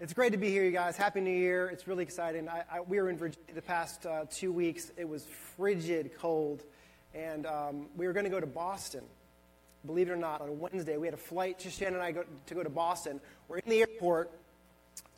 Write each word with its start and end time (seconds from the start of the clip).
It's 0.00 0.12
great 0.12 0.30
to 0.30 0.38
be 0.38 0.48
here, 0.48 0.62
you 0.62 0.70
guys. 0.70 0.96
Happy 0.96 1.20
New 1.20 1.36
Year. 1.36 1.70
It's 1.70 1.88
really 1.88 2.04
exciting. 2.04 2.48
I, 2.48 2.62
I, 2.70 2.80
we 2.82 3.00
were 3.00 3.10
in 3.10 3.16
Virginia 3.16 3.52
the 3.52 3.60
past 3.60 4.06
uh, 4.06 4.26
two 4.30 4.52
weeks. 4.52 4.92
It 4.96 5.08
was 5.08 5.26
frigid 5.56 6.12
cold, 6.16 6.62
and 7.14 7.46
um, 7.46 7.86
we 7.96 8.06
were 8.06 8.12
going 8.12 8.22
to 8.22 8.30
go 8.30 8.38
to 8.38 8.46
Boston. 8.46 9.02
Believe 9.84 10.08
it 10.08 10.12
or 10.12 10.16
not, 10.16 10.40
on 10.40 10.60
Wednesday, 10.60 10.96
we 10.98 11.08
had 11.08 11.14
a 11.14 11.16
flight, 11.16 11.58
just 11.58 11.80
Shannon 11.80 11.94
and 11.94 12.02
I, 12.04 12.12
go, 12.12 12.22
to 12.46 12.54
go 12.54 12.62
to 12.62 12.70
Boston. 12.70 13.20
We're 13.48 13.58
in 13.58 13.68
the 13.68 13.80
airport, 13.80 14.30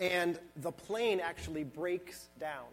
and 0.01 0.38
the 0.56 0.72
plane 0.72 1.21
actually 1.21 1.65
breaks 1.65 2.31
down. 2.40 2.65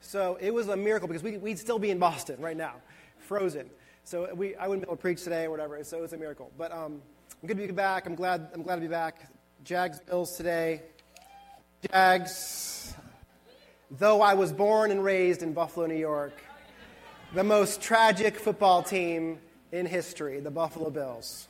So 0.00 0.38
it 0.40 0.54
was 0.54 0.68
a 0.68 0.76
miracle 0.76 1.06
because 1.06 1.22
we, 1.22 1.36
would 1.36 1.58
still 1.58 1.78
be 1.78 1.90
in 1.90 1.98
Boston 1.98 2.40
right 2.40 2.56
now, 2.56 2.76
frozen. 3.18 3.68
So 4.04 4.32
we, 4.34 4.56
I 4.56 4.68
wouldn't 4.68 4.86
be 4.86 4.88
able 4.88 4.96
to 4.96 5.02
preach 5.02 5.22
today 5.22 5.44
or 5.44 5.50
whatever, 5.50 5.84
so 5.84 5.98
it 5.98 6.00
was 6.00 6.14
a 6.14 6.16
miracle. 6.16 6.50
But 6.56 6.72
um, 6.72 7.02
I'm 7.42 7.46
good 7.46 7.58
to 7.58 7.66
be 7.66 7.72
back. 7.72 8.06
I'm 8.06 8.14
glad, 8.14 8.48
I'm 8.54 8.62
glad 8.62 8.76
to 8.76 8.80
be 8.80 8.88
back. 8.88 9.30
Jags 9.64 10.00
Bills 10.00 10.38
today. 10.38 10.80
Jags, 11.88 12.94
though 13.90 14.20
I 14.20 14.34
was 14.34 14.52
born 14.52 14.90
and 14.90 15.02
raised 15.02 15.42
in 15.42 15.54
Buffalo, 15.54 15.86
New 15.86 15.94
York, 15.94 16.34
the 17.34 17.42
most 17.42 17.80
tragic 17.80 18.36
football 18.36 18.82
team 18.82 19.38
in 19.72 19.86
history, 19.86 20.40
the 20.40 20.50
Buffalo 20.50 20.90
Bills. 20.90 21.48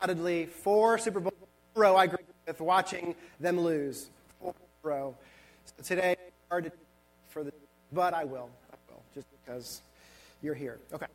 Undoubtedly, 0.00 0.46
four 0.46 0.96
Super 0.96 1.20
Bowls 1.20 1.34
in 1.38 1.80
a 1.80 1.84
row 1.84 1.96
I 1.96 2.06
grew 2.06 2.16
up 2.16 2.46
with 2.46 2.60
watching 2.62 3.14
them 3.38 3.60
lose. 3.60 4.08
Four 4.40 4.54
in 4.58 4.88
a 4.88 4.88
row. 4.88 5.14
So 5.66 5.82
today, 5.84 6.16
hard 6.50 6.64
to 6.64 6.72
for 7.28 7.44
the, 7.44 7.52
but 7.92 8.14
I 8.14 8.24
will. 8.24 8.48
I 8.72 8.76
will, 8.88 9.02
just 9.14 9.26
because 9.44 9.82
you're 10.40 10.54
here. 10.54 10.78
Okay. 10.94 11.06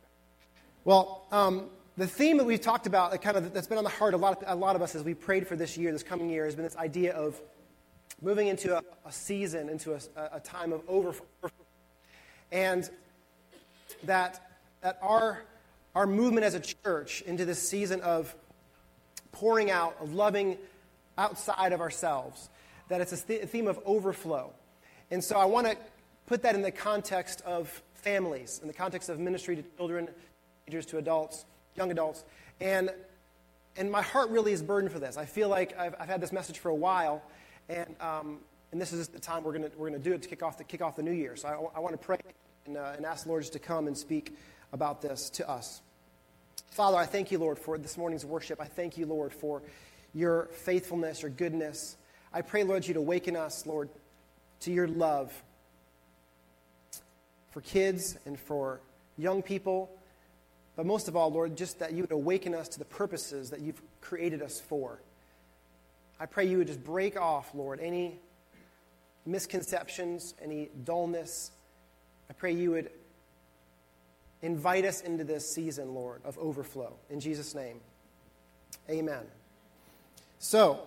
Well, 0.84 1.26
um, 1.32 1.66
the 1.96 2.06
theme 2.06 2.36
that 2.36 2.44
we've 2.44 2.60
talked 2.60 2.86
about, 2.86 3.10
that 3.10 3.20
kind 3.20 3.36
of 3.36 3.52
that's 3.52 3.66
been 3.66 3.78
on 3.78 3.84
the 3.84 3.90
heart 3.90 4.14
a 4.14 4.16
lot 4.16 4.40
of, 4.40 4.44
a 4.46 4.54
lot 4.54 4.76
of 4.76 4.82
us 4.82 4.94
as 4.94 5.02
we 5.02 5.14
prayed 5.14 5.48
for 5.48 5.56
this 5.56 5.76
year, 5.76 5.90
this 5.90 6.04
coming 6.04 6.30
year, 6.30 6.44
has 6.44 6.54
been 6.54 6.64
this 6.64 6.76
idea 6.76 7.12
of 7.12 7.40
moving 8.22 8.48
into 8.48 8.76
a, 8.76 8.82
a 9.04 9.12
season, 9.12 9.68
into 9.68 9.94
a, 9.94 10.00
a 10.32 10.40
time 10.40 10.72
of 10.72 10.82
overflow, 10.88 11.50
and 12.50 12.88
that 14.04 14.42
that 14.82 14.98
our 15.02 15.42
our 15.94 16.06
movement 16.06 16.44
as 16.44 16.54
a 16.54 16.60
church 16.60 17.22
into 17.22 17.44
this 17.44 17.68
season 17.68 18.00
of 18.02 18.34
pouring 19.32 19.70
out, 19.70 19.96
of 20.00 20.14
loving 20.14 20.58
outside 21.16 21.72
of 21.72 21.80
ourselves, 21.80 22.50
that 22.88 23.00
it's 23.00 23.12
a, 23.12 23.16
th- 23.16 23.42
a 23.42 23.46
theme 23.46 23.66
of 23.66 23.78
overflow. 23.86 24.52
And 25.10 25.24
so 25.24 25.38
I 25.38 25.46
want 25.46 25.66
to 25.66 25.76
put 26.26 26.42
that 26.42 26.54
in 26.54 26.62
the 26.62 26.70
context 26.70 27.40
of 27.46 27.82
families, 27.94 28.58
in 28.60 28.68
the 28.68 28.74
context 28.74 29.08
of 29.08 29.18
ministry 29.18 29.56
to 29.56 29.64
children, 29.76 30.08
teenagers 30.66 30.86
to 30.86 30.98
adults, 30.98 31.46
young 31.76 31.90
adults. 31.90 32.24
And, 32.60 32.90
and 33.76 33.90
my 33.90 34.02
heart 34.02 34.28
really 34.30 34.52
is 34.52 34.62
burdened 34.62 34.92
for 34.92 34.98
this. 34.98 35.16
I 35.16 35.24
feel 35.24 35.48
like 35.48 35.78
I've, 35.78 35.94
I've 35.98 36.08
had 36.08 36.20
this 36.20 36.32
message 36.32 36.58
for 36.58 36.68
a 36.68 36.74
while, 36.74 37.22
and, 37.68 37.94
um, 38.00 38.38
and 38.72 38.80
this 38.80 38.92
is 38.92 39.08
the 39.08 39.18
time 39.18 39.44
we're 39.44 39.52
going 39.52 39.70
we're 39.76 39.88
gonna 39.88 39.98
do 39.98 40.12
it 40.12 40.22
to 40.22 40.28
kick 40.28 40.42
off 40.42 40.58
the, 40.58 40.64
kick 40.64 40.82
off 40.82 40.96
the 40.96 41.02
new 41.02 41.12
year. 41.12 41.36
So 41.36 41.48
I, 41.48 41.78
I 41.78 41.80
want 41.80 41.92
to 41.92 42.04
pray 42.04 42.18
and, 42.66 42.76
uh, 42.76 42.92
and 42.96 43.06
ask 43.06 43.24
the 43.24 43.30
Lord 43.30 43.42
just 43.42 43.52
to 43.54 43.58
come 43.58 43.86
and 43.86 43.96
speak 43.96 44.36
about 44.72 45.02
this 45.02 45.30
to 45.30 45.48
us. 45.48 45.80
Father, 46.70 46.98
I 46.98 47.06
thank 47.06 47.30
you, 47.30 47.38
Lord, 47.38 47.58
for 47.58 47.78
this 47.78 47.96
morning's 47.96 48.24
worship. 48.24 48.60
I 48.60 48.66
thank 48.66 48.98
you, 48.98 49.06
Lord, 49.06 49.32
for 49.32 49.62
your 50.12 50.46
faithfulness, 50.52 51.22
your 51.22 51.30
goodness. 51.30 51.96
I 52.32 52.42
pray, 52.42 52.64
Lord, 52.64 52.86
you 52.86 52.94
to 52.94 53.00
awaken 53.00 53.36
us, 53.36 53.66
Lord, 53.66 53.88
to 54.60 54.72
your 54.72 54.88
love 54.88 55.32
for 57.50 57.62
kids 57.62 58.18
and 58.26 58.38
for 58.38 58.80
young 59.16 59.42
people. 59.42 59.90
But 60.76 60.84
most 60.84 61.08
of 61.08 61.16
all, 61.16 61.32
Lord, 61.32 61.56
just 61.56 61.78
that 61.78 61.92
you 61.92 62.02
would 62.02 62.12
awaken 62.12 62.54
us 62.54 62.68
to 62.68 62.78
the 62.78 62.84
purposes 62.84 63.50
that 63.50 63.60
you've 63.60 63.80
created 64.02 64.42
us 64.42 64.60
for. 64.60 65.00
I 66.18 66.26
pray 66.26 66.46
you 66.46 66.58
would 66.58 66.66
just 66.66 66.82
break 66.82 67.20
off, 67.20 67.54
Lord, 67.54 67.80
any 67.80 68.18
misconceptions, 69.26 70.34
any 70.42 70.70
dullness. 70.84 71.50
I 72.30 72.32
pray 72.32 72.52
you 72.52 72.70
would 72.72 72.90
invite 74.42 74.84
us 74.84 75.00
into 75.00 75.24
this 75.24 75.50
season, 75.50 75.94
Lord, 75.94 76.22
of 76.24 76.38
overflow. 76.38 76.94
In 77.10 77.20
Jesus' 77.20 77.54
name, 77.54 77.80
amen. 78.88 79.24
So, 80.38 80.80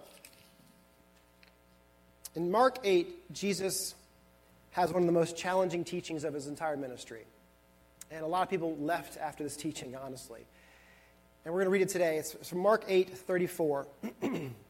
in 2.35 2.49
Mark 2.49 2.79
8, 2.83 3.33
Jesus 3.33 3.95
has 4.71 4.91
one 4.93 5.01
of 5.03 5.07
the 5.07 5.13
most 5.13 5.35
challenging 5.35 5.83
teachings 5.83 6.23
of 6.23 6.33
his 6.33 6.47
entire 6.47 6.77
ministry. 6.77 7.25
And 8.11 8.23
a 8.23 8.27
lot 8.27 8.43
of 8.43 8.49
people 8.49 8.75
left 8.77 9.17
after 9.17 9.43
this 9.43 9.55
teaching, 9.55 9.95
honestly. 9.95 10.41
And 11.45 11.53
we're 11.53 11.61
going 11.61 11.67
to 11.67 11.71
read 11.71 11.81
it 11.81 11.89
today. 11.89 12.17
It's 12.17 12.47
from 12.47 12.59
Mark 12.59 12.85
8 12.87 13.09
34. 13.09 13.87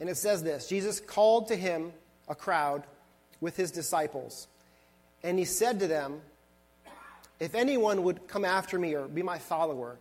and 0.00 0.08
it 0.08 0.16
says 0.16 0.42
this 0.42 0.66
Jesus 0.66 0.98
called 0.98 1.48
to 1.48 1.56
him 1.56 1.92
a 2.26 2.34
crowd 2.34 2.84
with 3.40 3.56
his 3.56 3.70
disciples. 3.70 4.48
And 5.22 5.38
he 5.38 5.44
said 5.44 5.80
to 5.80 5.86
them, 5.86 6.22
If 7.38 7.54
anyone 7.54 8.02
would 8.04 8.26
come 8.26 8.44
after 8.44 8.78
me 8.78 8.94
or 8.94 9.06
be 9.06 9.22
my 9.22 9.38
follower, 9.38 9.98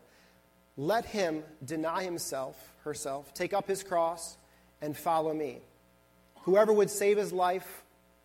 let 0.77 1.05
him 1.05 1.43
deny 1.65 2.03
himself, 2.03 2.55
herself, 2.85 3.33
take 3.33 3.53
up 3.53 3.67
his 3.67 3.83
cross, 3.83 4.37
and 4.81 4.95
follow 4.95 5.33
me. 5.33 5.57
Whoever 6.43 6.71
would 6.71 6.89
save 6.89 7.17
his 7.17 7.33
life 7.33 7.83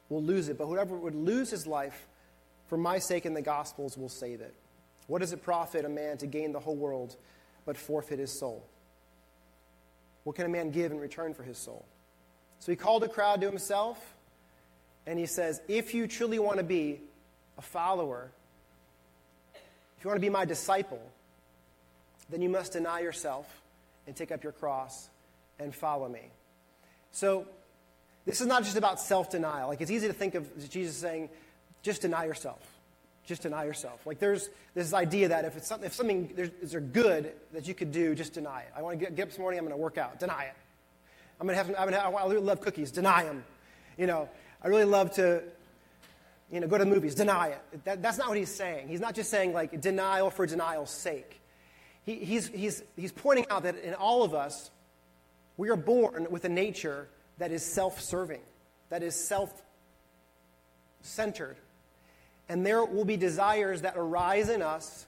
will 0.08 0.22
lose 0.22 0.48
it, 0.48 0.56
but 0.56 0.66
whoever 0.66 0.94
would 0.94 1.16
lose 1.16 1.50
his 1.50 1.66
life 1.66 2.06
for 2.68 2.76
my 2.76 3.00
sake 3.00 3.26
in 3.26 3.34
the 3.34 3.42
Gospels 3.42 3.98
will 3.98 4.08
save 4.08 4.40
it. 4.40 4.54
What 5.08 5.18
does 5.18 5.32
it 5.32 5.42
profit 5.42 5.84
a 5.84 5.88
man 5.88 6.16
to 6.18 6.26
gain 6.26 6.52
the 6.52 6.60
whole 6.60 6.76
world 6.76 7.16
but 7.66 7.76
forfeit 7.76 8.20
his 8.20 8.38
soul? 8.38 8.64
What 10.24 10.36
can 10.36 10.46
a 10.46 10.48
man 10.48 10.70
give 10.70 10.90
in 10.90 10.98
return 10.98 11.34
for 11.34 11.42
his 11.42 11.58
soul? 11.58 11.84
So 12.58 12.72
he 12.72 12.76
called 12.76 13.04
a 13.04 13.08
crowd 13.08 13.40
to 13.42 13.46
himself, 13.46 13.98
and 15.06 15.18
he 15.18 15.26
says, 15.26 15.60
If 15.68 15.94
you 15.94 16.06
truly 16.06 16.38
want 16.38 16.58
to 16.58 16.64
be 16.64 17.00
a 17.58 17.62
follower, 17.62 18.30
if 19.54 20.04
you 20.04 20.08
want 20.08 20.16
to 20.16 20.26
be 20.26 20.30
my 20.30 20.44
disciple, 20.44 21.00
then 22.30 22.42
you 22.42 22.48
must 22.48 22.72
deny 22.72 23.00
yourself 23.00 23.46
and 24.06 24.16
take 24.16 24.32
up 24.32 24.42
your 24.42 24.52
cross 24.52 25.08
and 25.58 25.74
follow 25.74 26.08
me. 26.08 26.30
So 27.12 27.46
this 28.24 28.40
is 28.40 28.46
not 28.46 28.64
just 28.64 28.76
about 28.76 28.98
self 29.00 29.30
denial. 29.30 29.68
Like, 29.68 29.80
it's 29.80 29.90
easy 29.90 30.06
to 30.06 30.12
think 30.12 30.34
of 30.34 30.70
Jesus 30.70 30.96
saying, 30.96 31.28
just 31.82 32.02
deny 32.02 32.24
yourself. 32.24 32.60
Just 33.26 33.42
deny 33.42 33.64
yourself. 33.64 34.06
Like, 34.06 34.18
there's 34.18 34.50
this 34.74 34.92
idea 34.92 35.28
that 35.28 35.44
if, 35.44 35.56
it's 35.56 35.66
something, 35.66 35.86
if 35.86 35.94
something 35.94 36.34
is 36.36 36.76
good 36.92 37.32
that 37.52 37.66
you 37.66 37.74
could 37.74 37.90
do, 37.90 38.14
just 38.14 38.34
deny 38.34 38.60
it. 38.60 38.68
I 38.76 38.82
want 38.82 38.98
to 38.98 39.04
get, 39.04 39.16
get 39.16 39.22
up 39.22 39.28
this 39.30 39.38
morning, 39.38 39.58
I'm 39.58 39.64
going 39.64 39.76
to 39.76 39.82
work 39.82 39.96
out. 39.96 40.20
Deny 40.20 40.44
it. 40.44 40.54
I'm 41.40 41.46
going 41.46 41.54
to 41.54 41.56
have, 41.56 41.66
some, 41.66 41.74
I'm 41.78 41.90
gonna 41.90 42.00
have 42.00 42.14
I 42.14 42.26
really 42.26 42.42
love 42.42 42.60
cookies. 42.60 42.90
Deny 42.90 43.24
them. 43.24 43.44
You 43.96 44.06
know, 44.06 44.28
I 44.62 44.68
really 44.68 44.84
love 44.84 45.12
to, 45.12 45.42
you 46.50 46.60
know, 46.60 46.66
go 46.66 46.76
to 46.76 46.84
the 46.84 46.90
movies. 46.90 47.14
Deny 47.14 47.48
it. 47.48 47.84
That, 47.84 48.02
that's 48.02 48.18
not 48.18 48.28
what 48.28 48.36
he's 48.36 48.54
saying. 48.54 48.88
He's 48.88 49.00
not 49.00 49.14
just 49.14 49.30
saying, 49.30 49.54
like, 49.54 49.80
denial 49.80 50.28
for 50.30 50.46
denial's 50.46 50.90
sake. 50.90 51.40
He, 52.04 52.16
he's, 52.16 52.48
he's, 52.48 52.82
he's 52.96 53.12
pointing 53.12 53.46
out 53.50 53.62
that 53.62 53.76
in 53.78 53.94
all 53.94 54.22
of 54.22 54.34
us, 54.34 54.70
we 55.56 55.70
are 55.70 55.76
born 55.76 56.26
with 56.30 56.44
a 56.44 56.48
nature 56.48 57.08
that 57.38 57.50
is 57.50 57.64
self 57.64 58.00
serving, 58.00 58.40
that 58.90 59.02
is 59.02 59.14
self 59.14 59.62
centered. 61.00 61.56
And 62.48 62.64
there 62.64 62.84
will 62.84 63.04
be 63.04 63.16
desires 63.16 63.82
that 63.82 63.94
arise 63.96 64.48
in 64.48 64.62
us 64.62 65.06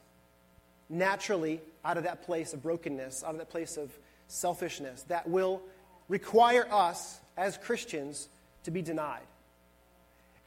naturally 0.89 1.61
out 1.85 1.97
of 1.97 2.05
that 2.05 2.25
place 2.25 2.53
of 2.53 2.63
brokenness, 2.63 3.23
out 3.25 3.31
of 3.31 3.39
that 3.39 3.51
place 3.51 3.77
of 3.77 3.91
selfishness, 4.29 5.03
that 5.05 5.29
will 5.29 5.63
require 6.09 6.67
us 6.71 7.21
as 7.37 7.57
Christians 7.57 8.29
to 8.65 8.71
be 8.71 8.83
denied. 8.83 9.27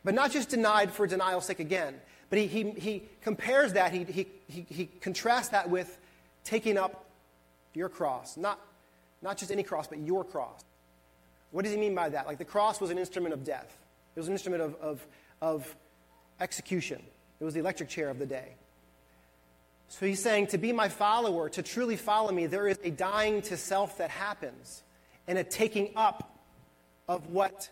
But 0.03 0.13
not 0.13 0.31
just 0.31 0.49
denied 0.49 0.91
for 0.91 1.05
denial's 1.07 1.45
sake 1.45 1.59
again, 1.59 1.95
but 2.29 2.39
he, 2.39 2.47
he, 2.47 2.71
he 2.71 3.03
compares 3.21 3.73
that, 3.73 3.91
he, 3.91 4.03
he, 4.03 4.27
he, 4.47 4.65
he 4.69 4.85
contrasts 5.01 5.49
that 5.49 5.69
with 5.69 5.97
taking 6.43 6.77
up 6.77 7.05
your 7.73 7.89
cross. 7.89 8.37
Not, 8.37 8.59
not 9.21 9.37
just 9.37 9.51
any 9.51 9.63
cross, 9.63 9.87
but 9.87 9.99
your 9.99 10.23
cross. 10.23 10.63
What 11.51 11.63
does 11.63 11.73
he 11.73 11.79
mean 11.79 11.95
by 11.95 12.09
that? 12.09 12.27
Like 12.27 12.37
the 12.37 12.45
cross 12.45 12.79
was 12.79 12.91
an 12.91 12.97
instrument 12.97 13.33
of 13.33 13.43
death, 13.43 13.75
it 14.15 14.19
was 14.19 14.27
an 14.27 14.33
instrument 14.33 14.61
of, 14.61 14.75
of, 14.81 15.07
of 15.41 15.75
execution, 16.39 17.01
it 17.39 17.43
was 17.43 17.53
the 17.53 17.59
electric 17.59 17.89
chair 17.89 18.09
of 18.09 18.19
the 18.19 18.25
day. 18.25 18.55
So 19.87 20.05
he's 20.05 20.21
saying, 20.21 20.47
to 20.47 20.57
be 20.57 20.71
my 20.71 20.89
follower, 20.89 21.49
to 21.49 21.63
truly 21.63 21.95
follow 21.95 22.31
me, 22.31 22.45
there 22.45 22.67
is 22.67 22.79
a 22.83 22.91
dying 22.91 23.41
to 23.43 23.57
self 23.57 23.97
that 23.97 24.09
happens 24.09 24.83
and 25.27 25.37
a 25.37 25.43
taking 25.43 25.91
up 25.95 26.37
of 27.07 27.27
what 27.31 27.69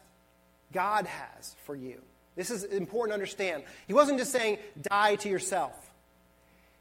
God 0.73 1.05
has 1.05 1.55
for 1.65 1.75
you. 1.75 2.01
This 2.35 2.49
is 2.49 2.63
important 2.63 3.11
to 3.11 3.15
understand. 3.15 3.63
He 3.85 3.93
wasn't 3.93 4.19
just 4.19 4.31
saying, 4.31 4.57
die 4.81 5.15
to 5.17 5.29
yourself. 5.29 5.73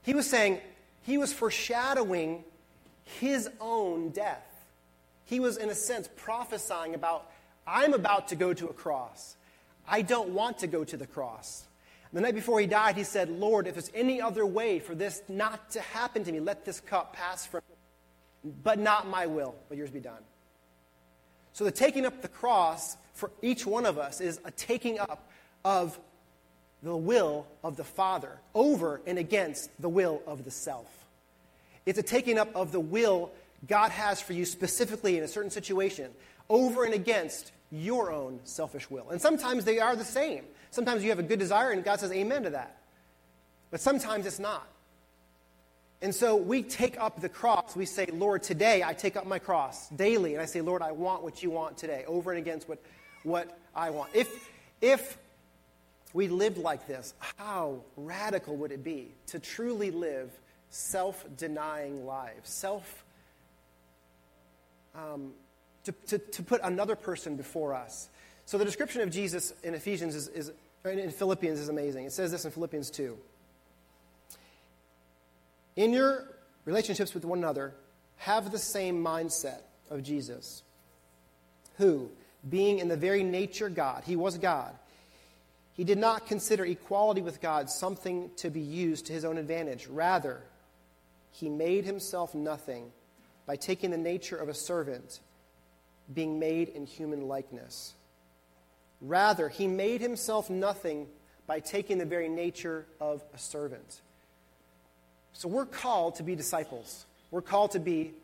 He 0.02 0.14
was 0.14 0.28
saying, 0.28 0.60
he 1.02 1.18
was 1.18 1.32
foreshadowing 1.32 2.44
his 3.20 3.48
own 3.60 4.10
death 4.10 4.56
he 5.26 5.40
was, 5.40 5.56
in 5.56 5.68
a 5.68 5.74
sense, 5.74 6.08
prophesying 6.16 6.94
about, 6.94 7.30
I'm 7.66 7.92
about 7.92 8.28
to 8.28 8.36
go 8.36 8.54
to 8.54 8.68
a 8.68 8.72
cross. 8.72 9.36
I 9.86 10.02
don't 10.02 10.30
want 10.30 10.58
to 10.58 10.68
go 10.68 10.84
to 10.84 10.96
the 10.96 11.06
cross. 11.06 11.65
The 12.16 12.22
night 12.22 12.34
before 12.34 12.58
he 12.60 12.66
died, 12.66 12.96
he 12.96 13.04
said, 13.04 13.28
Lord, 13.28 13.66
if 13.66 13.74
there's 13.74 13.90
any 13.94 14.22
other 14.22 14.46
way 14.46 14.78
for 14.78 14.94
this 14.94 15.20
not 15.28 15.72
to 15.72 15.82
happen 15.82 16.24
to 16.24 16.32
me, 16.32 16.40
let 16.40 16.64
this 16.64 16.80
cup 16.80 17.12
pass 17.12 17.44
from 17.44 17.60
me. 17.68 18.52
But 18.64 18.78
not 18.78 19.06
my 19.06 19.26
will, 19.26 19.54
but 19.68 19.76
yours 19.76 19.90
be 19.90 20.00
done. 20.00 20.22
So 21.52 21.64
the 21.64 21.70
taking 21.70 22.06
up 22.06 22.22
the 22.22 22.28
cross 22.28 22.96
for 23.12 23.30
each 23.42 23.66
one 23.66 23.84
of 23.84 23.98
us 23.98 24.22
is 24.22 24.40
a 24.46 24.50
taking 24.50 24.98
up 24.98 25.28
of 25.62 26.00
the 26.82 26.96
will 26.96 27.46
of 27.62 27.76
the 27.76 27.84
Father 27.84 28.38
over 28.54 29.02
and 29.06 29.18
against 29.18 29.68
the 29.78 29.90
will 29.90 30.22
of 30.26 30.46
the 30.46 30.50
self. 30.50 30.88
It's 31.84 31.98
a 31.98 32.02
taking 32.02 32.38
up 32.38 32.48
of 32.56 32.72
the 32.72 32.80
will 32.80 33.30
God 33.68 33.90
has 33.90 34.22
for 34.22 34.32
you 34.32 34.46
specifically 34.46 35.18
in 35.18 35.22
a 35.22 35.28
certain 35.28 35.50
situation 35.50 36.12
over 36.48 36.84
and 36.86 36.94
against 36.94 37.52
your 37.70 38.12
own 38.12 38.40
selfish 38.44 38.90
will. 38.90 39.10
And 39.10 39.20
sometimes 39.20 39.64
they 39.64 39.78
are 39.78 39.96
the 39.96 40.04
same. 40.04 40.44
Sometimes 40.70 41.02
you 41.02 41.10
have 41.10 41.18
a 41.18 41.24
good 41.24 41.38
desire 41.38 41.70
and 41.70 41.82
God 41.84 42.00
says 42.00 42.12
amen 42.12 42.44
to 42.44 42.50
that. 42.50 42.78
But 43.70 43.80
sometimes 43.80 44.26
it's 44.26 44.38
not. 44.38 44.66
And 46.02 46.14
so 46.14 46.36
we 46.36 46.62
take 46.62 47.00
up 47.00 47.20
the 47.20 47.28
cross. 47.28 47.74
We 47.74 47.86
say, 47.86 48.06
Lord, 48.12 48.42
today 48.42 48.82
I 48.84 48.92
take 48.92 49.16
up 49.16 49.26
my 49.26 49.38
cross 49.38 49.88
daily. 49.88 50.34
And 50.34 50.42
I 50.42 50.46
say, 50.46 50.60
Lord, 50.60 50.82
I 50.82 50.92
want 50.92 51.22
what 51.22 51.42
you 51.42 51.50
want 51.50 51.78
today, 51.78 52.04
over 52.06 52.30
and 52.30 52.38
against 52.38 52.68
what, 52.68 52.78
what 53.22 53.58
I 53.74 53.90
want. 53.90 54.10
If, 54.14 54.50
if 54.80 55.18
we 56.12 56.28
lived 56.28 56.58
like 56.58 56.86
this, 56.86 57.14
how 57.38 57.80
radical 57.96 58.56
would 58.56 58.72
it 58.72 58.84
be 58.84 59.14
to 59.28 59.38
truly 59.38 59.90
live 59.90 60.30
self 60.68 61.24
denying 61.36 62.04
lives? 62.06 62.50
Self, 62.50 63.04
um, 64.94 65.32
to, 65.86 65.92
to, 65.92 66.18
to 66.18 66.42
put 66.42 66.60
another 66.62 66.94
person 66.94 67.36
before 67.36 67.74
us. 67.74 68.08
So 68.44 68.58
the 68.58 68.64
description 68.64 69.00
of 69.00 69.10
Jesus 69.10 69.52
in 69.62 69.74
Ephesians 69.74 70.14
is, 70.14 70.28
is 70.28 70.52
in 70.84 71.10
Philippians 71.10 71.58
is 71.58 71.68
amazing. 71.68 72.04
It 72.04 72.12
says 72.12 72.30
this 72.30 72.44
in 72.44 72.50
Philippians 72.50 72.90
2. 72.90 73.16
In 75.76 75.92
your 75.92 76.28
relationships 76.64 77.14
with 77.14 77.24
one 77.24 77.38
another, 77.38 77.74
have 78.18 78.50
the 78.50 78.58
same 78.58 79.02
mindset 79.02 79.62
of 79.90 80.02
Jesus, 80.02 80.62
who, 81.76 82.10
being 82.48 82.78
in 82.78 82.88
the 82.88 82.96
very 82.96 83.22
nature 83.22 83.68
God, 83.68 84.04
he 84.04 84.16
was 84.16 84.38
God, 84.38 84.74
he 85.74 85.84
did 85.84 85.98
not 85.98 86.26
consider 86.26 86.64
equality 86.64 87.20
with 87.20 87.40
God 87.40 87.68
something 87.68 88.30
to 88.36 88.48
be 88.48 88.60
used 88.60 89.06
to 89.06 89.12
his 89.12 89.24
own 89.24 89.36
advantage. 89.36 89.86
Rather, 89.86 90.40
he 91.30 91.50
made 91.50 91.84
himself 91.84 92.34
nothing 92.34 92.90
by 93.44 93.56
taking 93.56 93.90
the 93.90 93.98
nature 93.98 94.36
of 94.36 94.48
a 94.48 94.54
servant, 94.54 95.20
being 96.12 96.38
made 96.38 96.68
in 96.68 96.86
human 96.86 97.28
likeness. 97.28 97.94
Rather, 99.00 99.48
he 99.48 99.66
made 99.66 100.00
himself 100.00 100.48
nothing 100.48 101.06
by 101.46 101.60
taking 101.60 101.98
the 101.98 102.04
very 102.04 102.28
nature 102.28 102.86
of 103.00 103.22
a 103.34 103.38
servant. 103.38 104.00
So 105.32 105.48
we're 105.48 105.66
called 105.66 106.16
to 106.16 106.22
be 106.22 106.34
disciples. 106.34 107.04
We're 107.30 107.42
called 107.42 107.72
to 107.72 107.78
be 107.78 108.14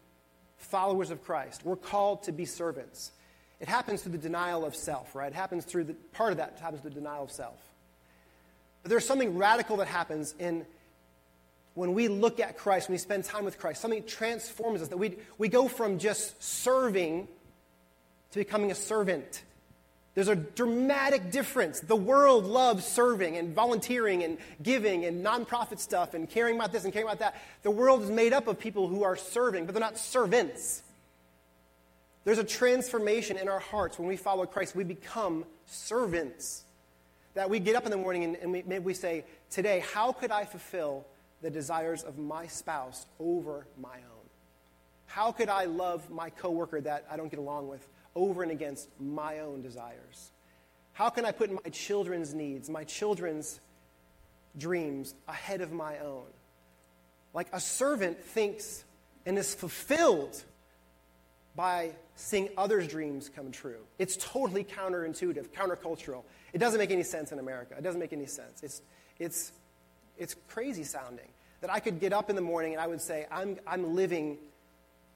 followers 0.56 1.10
of 1.10 1.22
Christ. 1.24 1.62
We're 1.64 1.76
called 1.76 2.24
to 2.24 2.32
be 2.32 2.44
servants. 2.46 3.12
It 3.60 3.68
happens 3.68 4.02
through 4.02 4.12
the 4.12 4.18
denial 4.18 4.64
of 4.64 4.74
self, 4.74 5.14
right? 5.14 5.30
It 5.30 5.34
happens 5.34 5.64
through 5.64 5.84
the 5.84 5.94
part 6.14 6.32
of 6.32 6.38
that 6.38 6.58
happens 6.60 6.80
through 6.82 6.90
the 6.90 7.00
denial 7.00 7.24
of 7.24 7.30
self. 7.30 7.58
But 8.82 8.90
there's 8.90 9.06
something 9.06 9.36
radical 9.36 9.76
that 9.76 9.88
happens 9.88 10.34
in 10.38 10.66
when 11.74 11.94
we 11.94 12.08
look 12.08 12.40
at 12.40 12.58
Christ, 12.58 12.88
when 12.88 12.94
we 12.94 12.98
spend 12.98 13.24
time 13.24 13.44
with 13.44 13.58
Christ, 13.58 13.80
something 13.80 14.04
transforms 14.04 14.82
us 14.82 14.88
that 14.88 14.98
we, 14.98 15.16
we 15.38 15.48
go 15.48 15.68
from 15.68 15.98
just 15.98 16.42
serving 16.42 17.28
to 18.32 18.38
becoming 18.38 18.70
a 18.70 18.74
servant. 18.74 19.42
There's 20.14 20.28
a 20.28 20.36
dramatic 20.36 21.30
difference. 21.30 21.80
The 21.80 21.96
world 21.96 22.44
loves 22.44 22.84
serving 22.84 23.36
and 23.36 23.54
volunteering 23.54 24.22
and 24.22 24.36
giving 24.62 25.06
and 25.06 25.24
nonprofit 25.24 25.78
stuff 25.78 26.12
and 26.12 26.28
caring 26.28 26.56
about 26.56 26.70
this 26.70 26.84
and 26.84 26.92
caring 26.92 27.08
about 27.08 27.20
that. 27.20 27.40
The 27.62 27.70
world 27.70 28.02
is 28.02 28.10
made 28.10 28.34
up 28.34 28.46
of 28.46 28.58
people 28.58 28.88
who 28.88 29.04
are 29.04 29.16
serving, 29.16 29.64
but 29.64 29.74
they're 29.74 29.80
not 29.80 29.96
servants. 29.96 30.82
There's 32.24 32.38
a 32.38 32.44
transformation 32.44 33.38
in 33.38 33.48
our 33.48 33.58
hearts 33.58 33.98
when 33.98 34.06
we 34.06 34.16
follow 34.16 34.44
Christ. 34.44 34.76
We 34.76 34.84
become 34.84 35.46
servants. 35.66 36.64
That 37.34 37.48
we 37.48 37.58
get 37.58 37.74
up 37.74 37.86
in 37.86 37.90
the 37.90 37.96
morning 37.96 38.24
and, 38.24 38.36
and 38.36 38.52
we, 38.52 38.62
maybe 38.66 38.84
we 38.84 38.94
say, 38.94 39.24
Today, 39.50 39.82
how 39.94 40.12
could 40.12 40.30
I 40.30 40.44
fulfill 40.44 41.06
the 41.40 41.50
desires 41.50 42.02
of 42.02 42.18
my 42.18 42.46
spouse 42.46 43.06
over 43.18 43.66
my 43.80 43.96
own? 43.96 44.28
How 45.06 45.32
could 45.32 45.48
I 45.48 45.64
love 45.64 46.10
my 46.10 46.28
coworker 46.28 46.82
that 46.82 47.06
I 47.10 47.16
don't 47.16 47.30
get 47.30 47.38
along 47.38 47.68
with 47.68 47.86
over 48.14 48.42
and 48.42 48.52
against 48.52 48.88
my 49.00 49.40
own 49.40 49.62
desires? 49.62 50.30
How 50.92 51.08
can 51.08 51.24
I 51.24 51.32
put 51.32 51.50
my 51.50 51.70
children's 51.70 52.34
needs, 52.34 52.68
my 52.68 52.84
children's 52.84 53.60
dreams 54.56 55.14
ahead 55.26 55.60
of 55.60 55.72
my 55.72 55.98
own? 55.98 56.26
Like 57.34 57.48
a 57.52 57.60
servant 57.60 58.22
thinks 58.22 58.84
and 59.24 59.38
is 59.38 59.54
fulfilled 59.54 60.42
by 61.54 61.92
seeing 62.14 62.48
others' 62.56 62.88
dreams 62.88 63.30
come 63.34 63.50
true. 63.50 63.80
It's 63.98 64.16
totally 64.16 64.64
counterintuitive, 64.64 65.48
countercultural. 65.48 66.24
It 66.52 66.58
doesn't 66.58 66.78
make 66.78 66.90
any 66.90 67.02
sense 67.02 67.32
in 67.32 67.38
America. 67.38 67.74
It 67.76 67.82
doesn't 67.82 68.00
make 68.00 68.12
any 68.12 68.26
sense. 68.26 68.62
It's, 68.62 68.82
it's, 69.18 69.52
it's 70.18 70.36
crazy 70.48 70.84
sounding 70.84 71.28
that 71.60 71.70
I 71.70 71.80
could 71.80 72.00
get 72.00 72.12
up 72.12 72.28
in 72.28 72.36
the 72.36 72.42
morning 72.42 72.72
and 72.72 72.80
I 72.80 72.86
would 72.86 73.00
say, 73.00 73.26
I'm, 73.30 73.58
I'm 73.66 73.94
living 73.94 74.38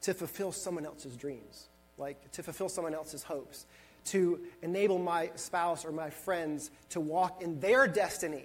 to 0.02 0.14
fulfill 0.14 0.52
someone 0.52 0.86
else's 0.86 1.16
dreams 1.16 1.68
like 1.98 2.30
to 2.32 2.42
fulfill 2.42 2.68
someone 2.68 2.94
else's 2.94 3.22
hopes, 3.22 3.66
to 4.06 4.40
enable 4.62 4.98
my 4.98 5.30
spouse 5.34 5.84
or 5.84 5.92
my 5.92 6.10
friends 6.10 6.70
to 6.90 7.00
walk 7.00 7.42
in 7.42 7.60
their 7.60 7.86
destiny. 7.86 8.44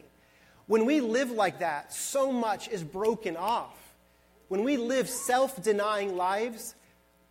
When 0.67 0.85
we 0.85 1.01
live 1.01 1.31
like 1.31 1.59
that, 1.59 1.93
so 1.93 2.31
much 2.31 2.69
is 2.69 2.83
broken 2.83 3.35
off. 3.35 3.77
When 4.47 4.63
we 4.63 4.77
live 4.77 5.09
self 5.09 5.61
denying 5.61 6.15
lives, 6.15 6.75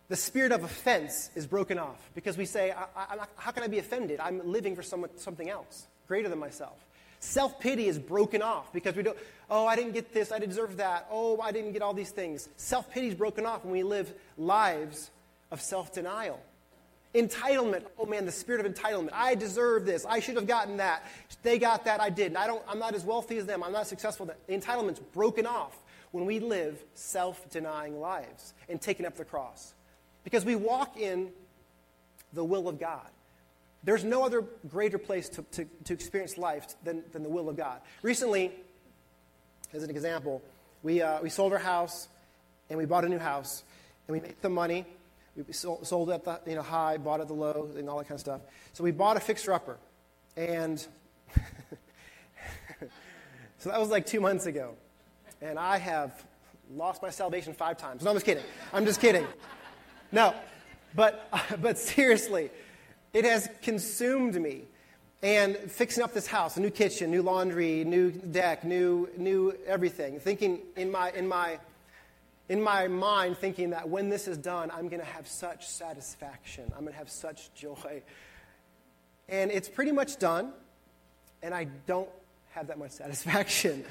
the 0.09 0.15
spirit 0.15 0.51
of 0.51 0.63
offense 0.63 1.29
is 1.35 1.47
broken 1.47 1.77
off 1.79 2.09
because 2.13 2.37
we 2.37 2.45
say, 2.45 2.71
I, 2.71 2.85
I, 2.95 3.25
How 3.35 3.51
can 3.51 3.63
I 3.63 3.67
be 3.67 3.79
offended? 3.79 4.19
I'm 4.19 4.41
living 4.51 4.75
for 4.75 4.83
someone, 4.83 5.09
something 5.17 5.49
else 5.49 5.87
greater 6.07 6.29
than 6.29 6.39
myself. 6.39 6.85
Self 7.19 7.59
pity 7.59 7.87
is 7.87 7.97
broken 7.97 8.41
off 8.41 8.73
because 8.73 8.95
we 8.95 9.03
don't, 9.03 9.17
oh, 9.49 9.65
I 9.65 9.75
didn't 9.75 9.93
get 9.93 10.13
this, 10.13 10.31
I 10.31 10.39
deserve 10.39 10.77
that, 10.77 11.07
oh, 11.11 11.39
I 11.39 11.51
didn't 11.51 11.71
get 11.71 11.81
all 11.81 11.93
these 11.93 12.09
things. 12.09 12.49
Self 12.57 12.91
pity 12.91 13.07
is 13.07 13.15
broken 13.15 13.45
off 13.45 13.63
when 13.63 13.71
we 13.71 13.83
live 13.83 14.11
lives 14.37 15.11
of 15.51 15.61
self 15.61 15.93
denial. 15.93 16.39
Entitlement. 17.13 17.83
Oh 17.99 18.05
man, 18.05 18.25
the 18.25 18.31
spirit 18.31 18.65
of 18.65 18.73
entitlement. 18.73 19.09
I 19.13 19.35
deserve 19.35 19.85
this. 19.85 20.05
I 20.05 20.21
should 20.21 20.35
have 20.35 20.47
gotten 20.47 20.77
that. 20.77 21.05
They 21.43 21.59
got 21.59 21.85
that. 21.85 21.99
I 21.99 22.09
didn't. 22.09 22.37
I 22.37 22.47
don't, 22.47 22.63
I'm 22.67 22.79
not 22.79 22.95
as 22.95 23.03
wealthy 23.03 23.37
as 23.37 23.45
them. 23.45 23.63
I'm 23.63 23.73
not 23.73 23.87
successful. 23.87 24.25
The 24.25 24.53
entitlement's 24.53 24.99
broken 25.13 25.45
off 25.45 25.77
when 26.11 26.25
we 26.25 26.39
live 26.39 26.81
self 26.93 27.49
denying 27.49 27.99
lives 27.99 28.53
and 28.69 28.81
taking 28.81 29.05
up 29.05 29.17
the 29.17 29.25
cross. 29.25 29.73
Because 30.23 30.45
we 30.45 30.55
walk 30.55 30.97
in 30.97 31.31
the 32.33 32.45
will 32.45 32.69
of 32.69 32.79
God. 32.79 33.07
There's 33.83 34.03
no 34.03 34.23
other 34.23 34.43
greater 34.69 34.99
place 34.99 35.27
to, 35.29 35.41
to, 35.53 35.65
to 35.85 35.93
experience 35.93 36.37
life 36.37 36.67
than, 36.83 37.03
than 37.11 37.23
the 37.23 37.29
will 37.29 37.49
of 37.49 37.57
God. 37.57 37.81
Recently, 38.03 38.51
as 39.73 39.83
an 39.83 39.89
example, 39.89 40.41
we, 40.83 41.01
uh, 41.01 41.21
we 41.21 41.29
sold 41.29 41.51
our 41.51 41.59
house 41.59 42.07
and 42.69 42.77
we 42.77 42.85
bought 42.85 43.05
a 43.05 43.09
new 43.09 43.17
house 43.17 43.63
and 44.07 44.15
we 44.15 44.21
made 44.21 44.35
some 44.41 44.53
money 44.53 44.85
we 45.35 45.53
sold, 45.53 46.09
at 46.11 46.23
the 46.23 46.39
you 46.45 46.55
know, 46.55 46.61
high, 46.61 46.97
bought 46.97 47.21
at 47.21 47.27
the 47.27 47.33
low, 47.33 47.69
and 47.77 47.89
all 47.89 47.97
that 47.97 48.07
kind 48.07 48.15
of 48.15 48.19
stuff. 48.19 48.41
So 48.73 48.83
we 48.83 48.91
bought 48.91 49.17
a 49.17 49.19
fixer 49.19 49.53
upper. 49.53 49.77
And 50.35 50.79
so 53.57 53.69
that 53.69 53.79
was 53.79 53.89
like 53.89 54.05
two 54.05 54.19
months 54.19 54.45
ago. 54.45 54.75
And 55.41 55.57
I 55.57 55.77
have 55.77 56.25
lost 56.75 57.01
my 57.01 57.09
salvation 57.09 57.53
five 57.53 57.77
times. 57.77 58.03
No, 58.03 58.11
I'm 58.11 58.15
just 58.15 58.25
kidding. 58.25 58.43
I'm 58.73 58.85
just 58.85 59.01
kidding. 59.01 59.25
No, 60.11 60.35
but, 60.95 61.29
but 61.61 61.77
seriously, 61.77 62.49
it 63.13 63.25
has 63.25 63.49
consumed 63.61 64.39
me. 64.39 64.63
And 65.23 65.55
fixing 65.55 66.03
up 66.03 66.15
this 66.15 66.25
house, 66.25 66.57
a 66.57 66.61
new 66.61 66.71
kitchen, 66.71 67.11
new 67.11 67.21
laundry, 67.21 67.83
new 67.83 68.09
deck, 68.09 68.63
new, 68.63 69.07
new 69.17 69.55
everything, 69.67 70.19
thinking 70.19 70.61
in 70.75 70.91
my, 70.91 71.11
in 71.11 71.27
my 71.27 71.59
in 72.51 72.61
my 72.61 72.85
mind 72.89 73.37
thinking 73.37 73.69
that 73.69 73.87
when 73.87 74.09
this 74.09 74.27
is 74.27 74.37
done, 74.37 74.69
I'm 74.71 74.89
going 74.89 74.99
to 74.99 75.05
have 75.05 75.25
such 75.25 75.69
satisfaction. 75.69 76.65
I'm 76.75 76.81
going 76.81 76.91
to 76.91 76.99
have 76.99 77.09
such 77.09 77.53
joy. 77.53 78.03
And 79.29 79.49
it's 79.51 79.69
pretty 79.69 79.93
much 79.93 80.19
done, 80.19 80.51
and 81.41 81.55
I 81.55 81.67
don't 81.87 82.09
have 82.49 82.67
that 82.67 82.77
much 82.77 82.91
satisfaction. 82.91 83.85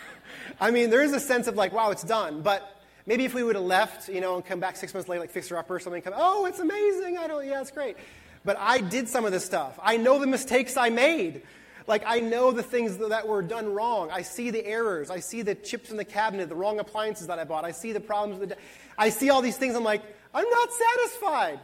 I 0.60 0.70
mean, 0.70 0.90
there 0.90 1.00
is 1.00 1.14
a 1.14 1.20
sense 1.20 1.46
of 1.46 1.56
like, 1.56 1.72
wow, 1.72 1.90
it's 1.90 2.02
done. 2.02 2.42
But 2.42 2.82
maybe 3.06 3.24
if 3.24 3.32
we 3.32 3.42
would 3.42 3.54
have 3.54 3.64
left, 3.64 4.10
you 4.10 4.20
know, 4.20 4.34
and 4.34 4.44
come 4.44 4.60
back 4.60 4.76
six 4.76 4.92
months 4.92 5.08
later, 5.08 5.22
like 5.22 5.30
fixer 5.30 5.56
upper 5.56 5.76
or 5.76 5.80
something, 5.80 6.02
come, 6.02 6.12
oh, 6.14 6.44
it's 6.44 6.60
amazing. 6.60 7.16
I 7.16 7.26
don't, 7.26 7.46
yeah, 7.46 7.62
it's 7.62 7.70
great. 7.70 7.96
But 8.44 8.58
I 8.58 8.82
did 8.82 9.08
some 9.08 9.24
of 9.24 9.32
this 9.32 9.46
stuff. 9.46 9.80
I 9.82 9.96
know 9.96 10.18
the 10.18 10.26
mistakes 10.26 10.76
I 10.76 10.90
made. 10.90 11.44
Like, 11.86 12.02
I 12.06 12.20
know 12.20 12.52
the 12.52 12.62
things 12.62 12.98
that 12.98 13.26
were 13.26 13.42
done 13.42 13.72
wrong. 13.74 14.10
I 14.10 14.22
see 14.22 14.50
the 14.50 14.64
errors. 14.64 15.10
I 15.10 15.20
see 15.20 15.42
the 15.42 15.54
chips 15.54 15.90
in 15.90 15.96
the 15.96 16.04
cabinet, 16.04 16.48
the 16.48 16.54
wrong 16.54 16.78
appliances 16.78 17.26
that 17.26 17.38
I 17.38 17.44
bought. 17.44 17.64
I 17.64 17.72
see 17.72 17.92
the 17.92 18.00
problems. 18.00 18.48
The, 18.48 18.56
I 18.96 19.10
see 19.10 19.30
all 19.30 19.42
these 19.42 19.56
things. 19.56 19.74
I'm 19.74 19.84
like, 19.84 20.02
I'm 20.34 20.48
not 20.48 20.68
satisfied. 20.72 21.60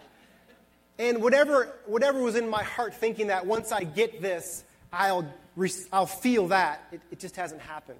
And 0.99 1.23
whatever, 1.23 1.73
whatever 1.87 2.21
was 2.21 2.35
in 2.35 2.49
my 2.49 2.65
heart 2.65 2.95
thinking 2.95 3.29
that 3.29 3.47
once 3.47 3.71
I 3.71 3.85
get 3.85 4.21
this, 4.21 4.65
I'll, 4.93 5.33
I'll 5.93 6.07
feel 6.07 6.49
that, 6.49 6.87
it, 6.91 7.01
it 7.13 7.19
just 7.21 7.37
hasn't 7.37 7.61
happened. 7.61 7.99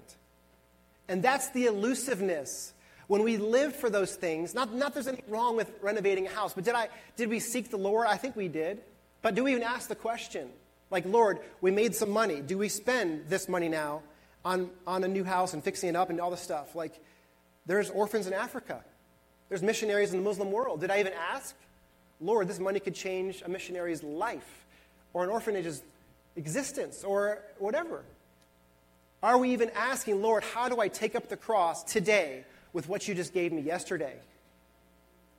And 1.07 1.23
that's 1.23 1.49
the 1.51 1.67
elusiveness. 1.67 2.73
when 3.09 3.23
we 3.23 3.37
live 3.37 3.75
for 3.75 3.89
those 3.89 4.13
things, 4.15 4.53
not, 4.53 4.71
not 4.71 4.93
there's 4.93 5.07
anything 5.07 5.25
wrong 5.29 5.55
with 5.55 5.71
renovating 5.81 6.27
a 6.27 6.29
house, 6.29 6.53
but 6.53 6.63
did, 6.63 6.75
I, 6.75 6.89
did 7.17 7.27
we 7.27 7.39
seek 7.39 7.71
the 7.71 7.77
Lord? 7.77 8.05
I 8.05 8.17
think 8.17 8.35
we 8.35 8.47
did. 8.47 8.81
But 9.23 9.33
do 9.33 9.45
we 9.45 9.51
even 9.51 9.63
ask 9.63 9.89
the 9.89 9.95
question? 9.95 10.49
Like, 10.91 11.05
Lord, 11.05 11.39
we 11.61 11.71
made 11.71 11.95
some 11.95 12.09
money. 12.09 12.41
Do 12.41 12.57
we 12.57 12.69
spend 12.69 13.29
this 13.29 13.47
money 13.47 13.69
now 13.69 14.01
on, 14.43 14.69
on 14.87 15.03
a 15.03 15.07
new 15.07 15.23
house 15.23 15.53
and 15.53 15.63
fixing 15.63 15.89
it 15.89 15.95
up 15.95 16.09
and 16.09 16.19
all 16.19 16.31
this 16.31 16.41
stuff? 16.41 16.75
Like, 16.75 16.99
there's 17.65 17.89
orphans 17.89 18.25
in 18.25 18.33
Africa. 18.33 18.83
There's 19.49 19.61
missionaries 19.61 20.11
in 20.11 20.17
the 20.17 20.23
Muslim 20.23 20.51
world. 20.51 20.81
Did 20.81 20.91
I 20.91 20.99
even 20.99 21.13
ask? 21.13 21.55
Lord, 22.21 22.47
this 22.47 22.59
money 22.59 22.79
could 22.79 22.95
change 22.95 23.41
a 23.45 23.49
missionary's 23.49 24.03
life 24.03 24.65
or 25.13 25.23
an 25.23 25.29
orphanage's 25.29 25.81
existence 26.35 27.03
or 27.03 27.39
whatever. 27.57 28.03
Are 29.21 29.37
we 29.37 29.51
even 29.51 29.69
asking, 29.71 30.21
Lord, 30.21 30.43
how 30.43 30.69
do 30.69 30.79
I 30.79 30.87
take 30.87 31.15
up 31.15 31.27
the 31.27 31.37
cross 31.37 31.83
today 31.83 32.45
with 32.73 32.87
what 32.87 33.07
you 33.07 33.15
just 33.15 33.33
gave 33.33 33.51
me 33.51 33.61
yesterday? 33.61 34.15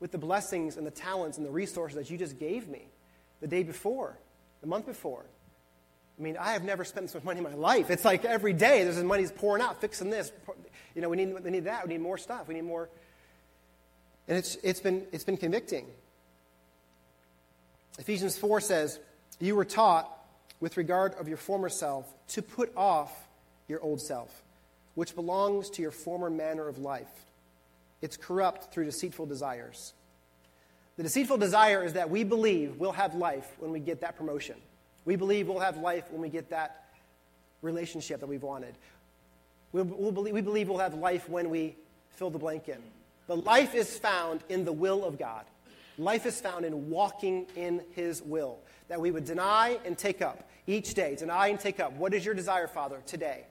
With 0.00 0.12
the 0.12 0.18
blessings 0.18 0.76
and 0.76 0.86
the 0.86 0.90
talents 0.90 1.38
and 1.38 1.46
the 1.46 1.50
resources 1.50 1.96
that 1.96 2.10
you 2.10 2.18
just 2.18 2.38
gave 2.38 2.68
me 2.68 2.82
the 3.40 3.46
day 3.46 3.62
before, 3.62 4.16
the 4.60 4.66
month 4.66 4.86
before. 4.86 5.24
I 6.20 6.22
mean, 6.22 6.36
I 6.36 6.52
have 6.52 6.64
never 6.64 6.84
spent 6.84 7.06
this 7.06 7.14
much 7.14 7.24
money 7.24 7.38
in 7.38 7.44
my 7.44 7.54
life. 7.54 7.88
It's 7.88 8.04
like 8.04 8.26
every 8.26 8.52
day 8.52 8.84
there's 8.84 9.02
money's 9.02 9.32
pouring 9.32 9.62
out, 9.62 9.80
fixing 9.80 10.10
this. 10.10 10.30
You 10.94 11.00
know, 11.00 11.08
we 11.08 11.16
need, 11.16 11.32
we 11.42 11.50
need 11.50 11.64
that. 11.64 11.86
We 11.86 11.94
need 11.94 12.02
more 12.02 12.18
stuff. 12.18 12.46
We 12.46 12.54
need 12.54 12.64
more. 12.64 12.90
And 14.28 14.36
it's, 14.36 14.56
it's, 14.62 14.80
been, 14.80 15.06
it's 15.12 15.24
been 15.24 15.38
convicting. 15.38 15.86
Ephesians 17.98 18.36
4 18.36 18.60
says, 18.60 19.00
You 19.38 19.56
were 19.56 19.64
taught, 19.64 20.14
with 20.60 20.76
regard 20.76 21.14
of 21.14 21.26
your 21.26 21.38
former 21.38 21.70
self, 21.70 22.06
to 22.28 22.42
put 22.42 22.70
off 22.76 23.10
your 23.66 23.80
old 23.80 24.02
self, 24.02 24.42
which 24.96 25.14
belongs 25.14 25.70
to 25.70 25.82
your 25.82 25.90
former 25.90 26.28
manner 26.28 26.68
of 26.68 26.76
life. 26.76 27.08
It's 28.02 28.18
corrupt 28.18 28.74
through 28.74 28.84
deceitful 28.84 29.24
desires. 29.24 29.94
The 30.98 31.02
deceitful 31.02 31.38
desire 31.38 31.82
is 31.82 31.94
that 31.94 32.10
we 32.10 32.24
believe 32.24 32.76
we'll 32.76 32.92
have 32.92 33.14
life 33.14 33.50
when 33.58 33.72
we 33.72 33.80
get 33.80 34.02
that 34.02 34.18
promotion. 34.18 34.56
We 35.04 35.16
believe 35.16 35.48
we'll 35.48 35.60
have 35.60 35.76
life 35.78 36.04
when 36.10 36.20
we 36.20 36.28
get 36.28 36.50
that 36.50 36.84
relationship 37.62 38.20
that 38.20 38.26
we've 38.26 38.42
wanted. 38.42 38.74
We'll, 39.72 39.84
we'll 39.84 40.12
believe, 40.12 40.34
we 40.34 40.40
believe 40.40 40.68
we'll 40.68 40.78
have 40.78 40.94
life 40.94 41.28
when 41.28 41.50
we 41.50 41.76
fill 42.10 42.30
the 42.30 42.38
blank 42.38 42.68
in. 42.68 42.78
But 43.26 43.44
life 43.44 43.74
is 43.74 43.98
found 43.98 44.40
in 44.48 44.64
the 44.64 44.72
will 44.72 45.04
of 45.04 45.18
God. 45.18 45.44
Life 45.98 46.26
is 46.26 46.40
found 46.40 46.64
in 46.64 46.90
walking 46.90 47.46
in 47.56 47.82
His 47.92 48.22
will. 48.22 48.58
That 48.88 49.00
we 49.00 49.10
would 49.10 49.24
deny 49.24 49.78
and 49.84 49.96
take 49.96 50.22
up 50.22 50.48
each 50.66 50.94
day. 50.94 51.14
Deny 51.14 51.48
and 51.48 51.60
take 51.60 51.78
up. 51.78 51.92
What 51.92 52.14
is 52.14 52.24
your 52.24 52.34
desire, 52.34 52.66
Father, 52.66 53.02
today? 53.06 53.44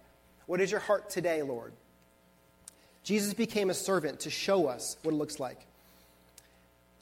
What 0.48 0.60
is 0.60 0.72
your 0.72 0.80
heart 0.80 1.10
today, 1.10 1.44
Lord? 1.44 1.74
Jesus 3.04 3.34
became 3.34 3.70
a 3.70 3.74
servant 3.74 4.22
to 4.22 4.30
show 4.30 4.68
us 4.68 4.98
what 5.04 5.14
it 5.14 5.18
looks 5.18 5.40
like. 5.40 5.66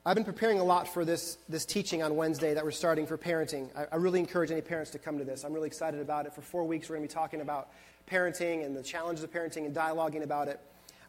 I've 0.08 0.16
been 0.16 0.24
preparing 0.24 0.62
a 0.62 0.64
lot 0.64 0.88
for 0.88 1.04
this, 1.04 1.38
this 1.50 1.66
teaching 1.66 2.02
on 2.02 2.16
Wednesday 2.16 2.54
that 2.54 2.64
we're 2.64 2.72
starting 2.72 3.06
for 3.06 3.18
parenting. 3.18 3.68
I, 3.76 3.88
I, 3.92 3.96
really 3.98 4.22
encourage 4.22 4.52
any 4.52 4.62
parents 4.62 4.92
to 4.92 5.00
come 5.00 5.18
to 5.18 5.26
this. 5.26 5.44
I'm 5.44 5.52
really 5.52 5.68
excited 5.68 6.00
about 6.00 6.26
it. 6.26 6.34
For 6.34 6.40
four 6.40 6.64
weeks, 6.64 6.88
we're 6.88 6.96
going 6.96 7.06
to 7.06 7.14
be 7.14 7.14
talking 7.14 7.42
about 7.42 7.68
parenting 8.10 8.66
and 8.66 8.74
the 8.74 8.82
challenges 8.82 9.26
of 9.26 9.34
parenting 9.34 9.66
and 9.66 9.76
dialoguing 9.76 10.24
about 10.24 10.48
it. 10.48 10.62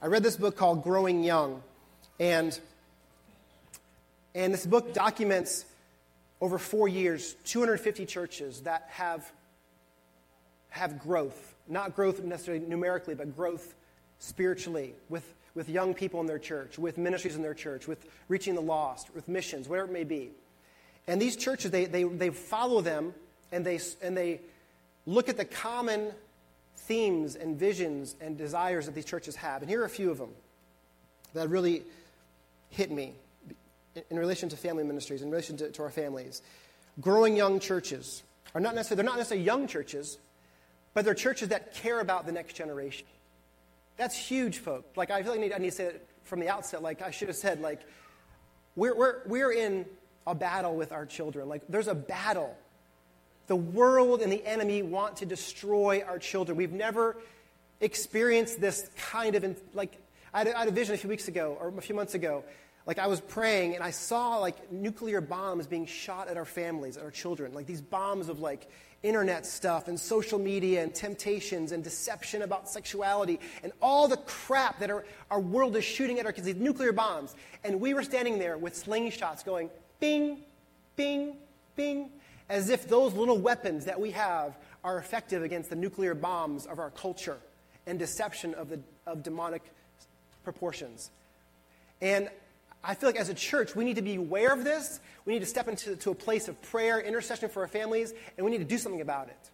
I 0.02 0.06
read 0.06 0.24
this 0.24 0.36
book 0.36 0.56
called 0.56 0.82
Growing 0.82 1.22
Young, 1.22 1.62
and, 2.18 2.58
and 4.34 4.52
this 4.52 4.66
book 4.66 4.92
documents 4.92 5.64
over 6.40 6.58
four 6.58 6.88
years 6.88 7.36
250 7.44 8.04
churches 8.04 8.62
that 8.62 8.88
have, 8.88 9.30
have 10.70 10.98
growth. 10.98 11.54
Not 11.68 11.94
growth 11.94 12.24
necessarily 12.24 12.66
numerically, 12.66 13.14
but 13.14 13.36
growth 13.36 13.76
spiritually 14.18 14.94
with 15.08 15.22
with 15.58 15.68
young 15.68 15.92
people 15.92 16.20
in 16.20 16.26
their 16.26 16.38
church, 16.38 16.78
with 16.78 16.96
ministries 16.96 17.34
in 17.34 17.42
their 17.42 17.52
church, 17.52 17.88
with 17.88 18.06
reaching 18.28 18.54
the 18.54 18.62
lost, 18.62 19.12
with 19.12 19.26
missions, 19.26 19.68
whatever 19.68 19.88
it 19.88 19.92
may 19.92 20.04
be. 20.04 20.30
And 21.08 21.20
these 21.20 21.34
churches, 21.34 21.72
they, 21.72 21.86
they, 21.86 22.04
they 22.04 22.30
follow 22.30 22.80
them 22.80 23.12
and 23.50 23.66
they, 23.66 23.80
and 24.00 24.16
they 24.16 24.40
look 25.04 25.28
at 25.28 25.36
the 25.36 25.44
common 25.44 26.12
themes 26.76 27.34
and 27.34 27.58
visions 27.58 28.14
and 28.20 28.38
desires 28.38 28.86
that 28.86 28.94
these 28.94 29.04
churches 29.04 29.34
have. 29.34 29.62
And 29.62 29.68
here 29.68 29.82
are 29.82 29.84
a 29.84 29.90
few 29.90 30.12
of 30.12 30.18
them 30.18 30.30
that 31.34 31.48
really 31.48 31.82
hit 32.70 32.92
me 32.92 33.14
in 34.10 34.16
relation 34.16 34.48
to 34.50 34.56
family 34.56 34.84
ministries, 34.84 35.22
in 35.22 35.30
relation 35.30 35.56
to, 35.56 35.72
to 35.72 35.82
our 35.82 35.90
families. 35.90 36.40
Growing 37.00 37.36
young 37.36 37.58
churches 37.58 38.22
are 38.54 38.60
not 38.60 38.76
necessarily, 38.76 39.02
they're 39.02 39.10
not 39.10 39.18
necessarily 39.18 39.44
young 39.44 39.66
churches, 39.66 40.18
but 40.94 41.04
they're 41.04 41.14
churches 41.14 41.48
that 41.48 41.74
care 41.74 41.98
about 41.98 42.26
the 42.26 42.32
next 42.32 42.54
generation. 42.54 43.08
That's 43.98 44.16
huge, 44.16 44.58
folks. 44.58 44.96
Like, 44.96 45.10
I 45.10 45.22
feel 45.22 45.32
like 45.32 45.40
I 45.40 45.42
need, 45.42 45.52
I 45.52 45.58
need 45.58 45.70
to 45.70 45.76
say 45.76 45.84
it 45.84 46.08
from 46.22 46.40
the 46.40 46.48
outset. 46.48 46.82
Like, 46.82 47.02
I 47.02 47.10
should 47.10 47.28
have 47.28 47.36
said, 47.36 47.60
like, 47.60 47.80
we're, 48.76 48.96
we're, 48.96 49.16
we're 49.26 49.52
in 49.52 49.84
a 50.26 50.34
battle 50.34 50.76
with 50.76 50.92
our 50.92 51.04
children. 51.04 51.48
Like, 51.48 51.62
there's 51.68 51.88
a 51.88 51.94
battle. 51.94 52.56
The 53.48 53.56
world 53.56 54.22
and 54.22 54.30
the 54.30 54.44
enemy 54.46 54.82
want 54.82 55.16
to 55.16 55.26
destroy 55.26 56.04
our 56.06 56.18
children. 56.18 56.56
We've 56.56 56.72
never 56.72 57.16
experienced 57.80 58.60
this 58.60 58.88
kind 59.10 59.34
of, 59.34 59.60
like, 59.74 59.98
I 60.32 60.38
had, 60.38 60.48
I 60.48 60.58
had 60.60 60.68
a 60.68 60.72
vision 60.72 60.94
a 60.94 60.98
few 60.98 61.10
weeks 61.10 61.28
ago, 61.28 61.56
or 61.60 61.68
a 61.76 61.82
few 61.82 61.94
months 61.94 62.14
ago. 62.14 62.44
Like, 62.86 62.98
I 62.98 63.08
was 63.08 63.20
praying, 63.20 63.74
and 63.74 63.82
I 63.82 63.90
saw, 63.90 64.36
like, 64.38 64.70
nuclear 64.70 65.20
bombs 65.20 65.66
being 65.66 65.86
shot 65.86 66.28
at 66.28 66.36
our 66.36 66.44
families, 66.44 66.96
at 66.96 67.04
our 67.04 67.10
children. 67.10 67.52
Like, 67.52 67.66
these 67.66 67.80
bombs 67.80 68.28
of, 68.28 68.38
like, 68.38 68.68
internet 69.02 69.46
stuff 69.46 69.88
and 69.88 69.98
social 69.98 70.38
media 70.38 70.82
and 70.82 70.94
temptations 70.94 71.72
and 71.72 71.84
deception 71.84 72.42
about 72.42 72.68
sexuality 72.68 73.38
and 73.62 73.72
all 73.80 74.08
the 74.08 74.16
crap 74.16 74.80
that 74.80 74.90
our, 74.90 75.04
our 75.30 75.40
world 75.40 75.76
is 75.76 75.84
shooting 75.84 76.18
at 76.18 76.26
our 76.26 76.32
kids, 76.32 76.46
these 76.46 76.56
nuclear 76.56 76.92
bombs. 76.92 77.34
And 77.64 77.80
we 77.80 77.94
were 77.94 78.02
standing 78.02 78.38
there 78.38 78.58
with 78.58 78.74
slingshots 78.74 79.44
going 79.44 79.70
bing, 80.00 80.38
bing, 80.96 81.36
bing, 81.76 82.10
as 82.48 82.70
if 82.70 82.88
those 82.88 83.12
little 83.14 83.38
weapons 83.38 83.84
that 83.84 84.00
we 84.00 84.10
have 84.12 84.56
are 84.82 84.98
effective 84.98 85.42
against 85.42 85.70
the 85.70 85.76
nuclear 85.76 86.14
bombs 86.14 86.66
of 86.66 86.78
our 86.78 86.90
culture 86.90 87.38
and 87.86 87.98
deception 87.98 88.54
of, 88.54 88.68
the, 88.68 88.80
of 89.06 89.22
demonic 89.22 89.62
proportions. 90.44 91.10
And 92.00 92.30
I 92.88 92.94
feel 92.94 93.10
like 93.10 93.20
as 93.20 93.28
a 93.28 93.34
church, 93.34 93.76
we 93.76 93.84
need 93.84 93.96
to 93.96 94.02
be 94.02 94.14
aware 94.14 94.50
of 94.50 94.64
this. 94.64 94.98
We 95.26 95.34
need 95.34 95.40
to 95.40 95.46
step 95.46 95.68
into 95.68 95.94
to 95.94 96.10
a 96.10 96.14
place 96.14 96.48
of 96.48 96.60
prayer, 96.62 96.98
intercession 96.98 97.50
for 97.50 97.60
our 97.60 97.68
families, 97.68 98.14
and 98.36 98.46
we 98.46 98.50
need 98.50 98.58
to 98.58 98.64
do 98.64 98.78
something 98.78 99.02
about 99.02 99.28
it. 99.28 99.50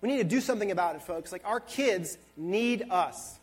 We 0.00 0.08
need 0.08 0.18
to 0.18 0.24
do 0.24 0.40
something 0.40 0.72
about 0.72 0.96
it, 0.96 1.02
folks. 1.02 1.30
Like, 1.30 1.42
our 1.44 1.60
kids 1.60 2.18
need 2.36 2.88
us. 2.90 3.38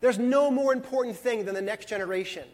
There's 0.00 0.18
no 0.18 0.50
more 0.50 0.72
important 0.72 1.16
thing 1.16 1.44
than 1.44 1.54
the 1.54 1.60
next 1.60 1.86
generation. 1.86 2.44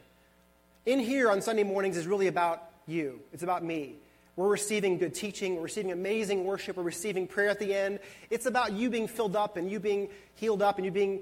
In 0.84 0.98
here 0.98 1.30
on 1.30 1.40
Sunday 1.40 1.62
mornings 1.62 1.96
is 1.96 2.08
really 2.08 2.26
about 2.26 2.64
you, 2.88 3.20
it's 3.32 3.44
about 3.44 3.62
me. 3.62 3.94
We're 4.34 4.48
receiving 4.48 4.98
good 4.98 5.14
teaching, 5.14 5.54
we're 5.54 5.62
receiving 5.62 5.92
amazing 5.92 6.44
worship, 6.44 6.76
we're 6.76 6.82
receiving 6.82 7.28
prayer 7.28 7.50
at 7.50 7.60
the 7.60 7.72
end. 7.72 8.00
It's 8.30 8.46
about 8.46 8.72
you 8.72 8.90
being 8.90 9.06
filled 9.06 9.36
up 9.36 9.56
and 9.56 9.70
you 9.70 9.78
being 9.78 10.08
healed 10.34 10.60
up 10.60 10.78
and 10.78 10.84
you 10.84 10.90
being. 10.90 11.20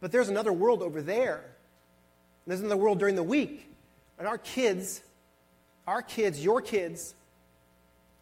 But 0.00 0.12
there's 0.12 0.30
another 0.30 0.52
world 0.52 0.80
over 0.80 1.02
there 1.02 1.44
there's 2.46 2.60
another 2.60 2.76
world 2.76 2.98
during 2.98 3.16
the 3.16 3.22
week. 3.22 3.66
And 4.18 4.26
our 4.26 4.38
kids, 4.38 5.02
our 5.86 6.02
kids, 6.02 6.42
your 6.42 6.60
kids, 6.60 7.14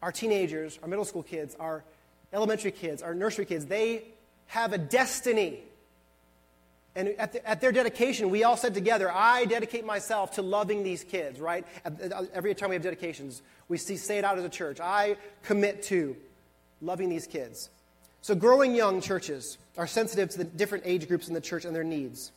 our 0.01 0.11
teenagers, 0.11 0.79
our 0.81 0.87
middle 0.87 1.05
school 1.05 1.23
kids, 1.23 1.55
our 1.59 1.83
elementary 2.31 2.71
kids, 2.71 3.01
our 3.01 3.13
nursery 3.13 3.45
kids, 3.45 3.65
they 3.65 4.03
have 4.47 4.73
a 4.73 4.77
destiny. 4.77 5.61
And 6.95 7.09
at, 7.19 7.33
the, 7.33 7.47
at, 7.47 7.61
their 7.61 7.71
dedication, 7.71 8.29
we 8.29 8.43
all 8.43 8.57
said 8.57 8.73
together, 8.73 9.11
I 9.11 9.45
dedicate 9.45 9.85
myself 9.85 10.33
to 10.33 10.41
loving 10.41 10.83
these 10.83 11.03
kids, 11.03 11.39
right? 11.39 11.65
Uh, 11.85 12.25
every 12.33 12.55
time 12.55 12.69
we 12.69 12.75
have 12.75 12.83
dedications, 12.83 13.41
we 13.67 13.77
see, 13.77 13.95
say 13.95 14.17
it 14.17 14.25
out 14.25 14.37
as 14.37 14.43
a 14.43 14.49
church. 14.49 14.79
I 14.79 15.17
commit 15.43 15.83
to 15.83 16.15
loving 16.81 17.09
these 17.09 17.27
kids. 17.27 17.69
So, 18.21 18.35
growing 18.35 18.75
young 18.75 19.01
churches 19.01 19.57
are 19.77 19.87
sensitive 19.87 20.29
to 20.31 20.39
the 20.39 20.43
different 20.43 20.83
age 20.85 21.07
groups 21.07 21.27
in 21.27 21.33
the 21.33 21.41
church 21.41 21.63
and 21.63 21.73
their 21.75 21.83
needs. 21.83 22.31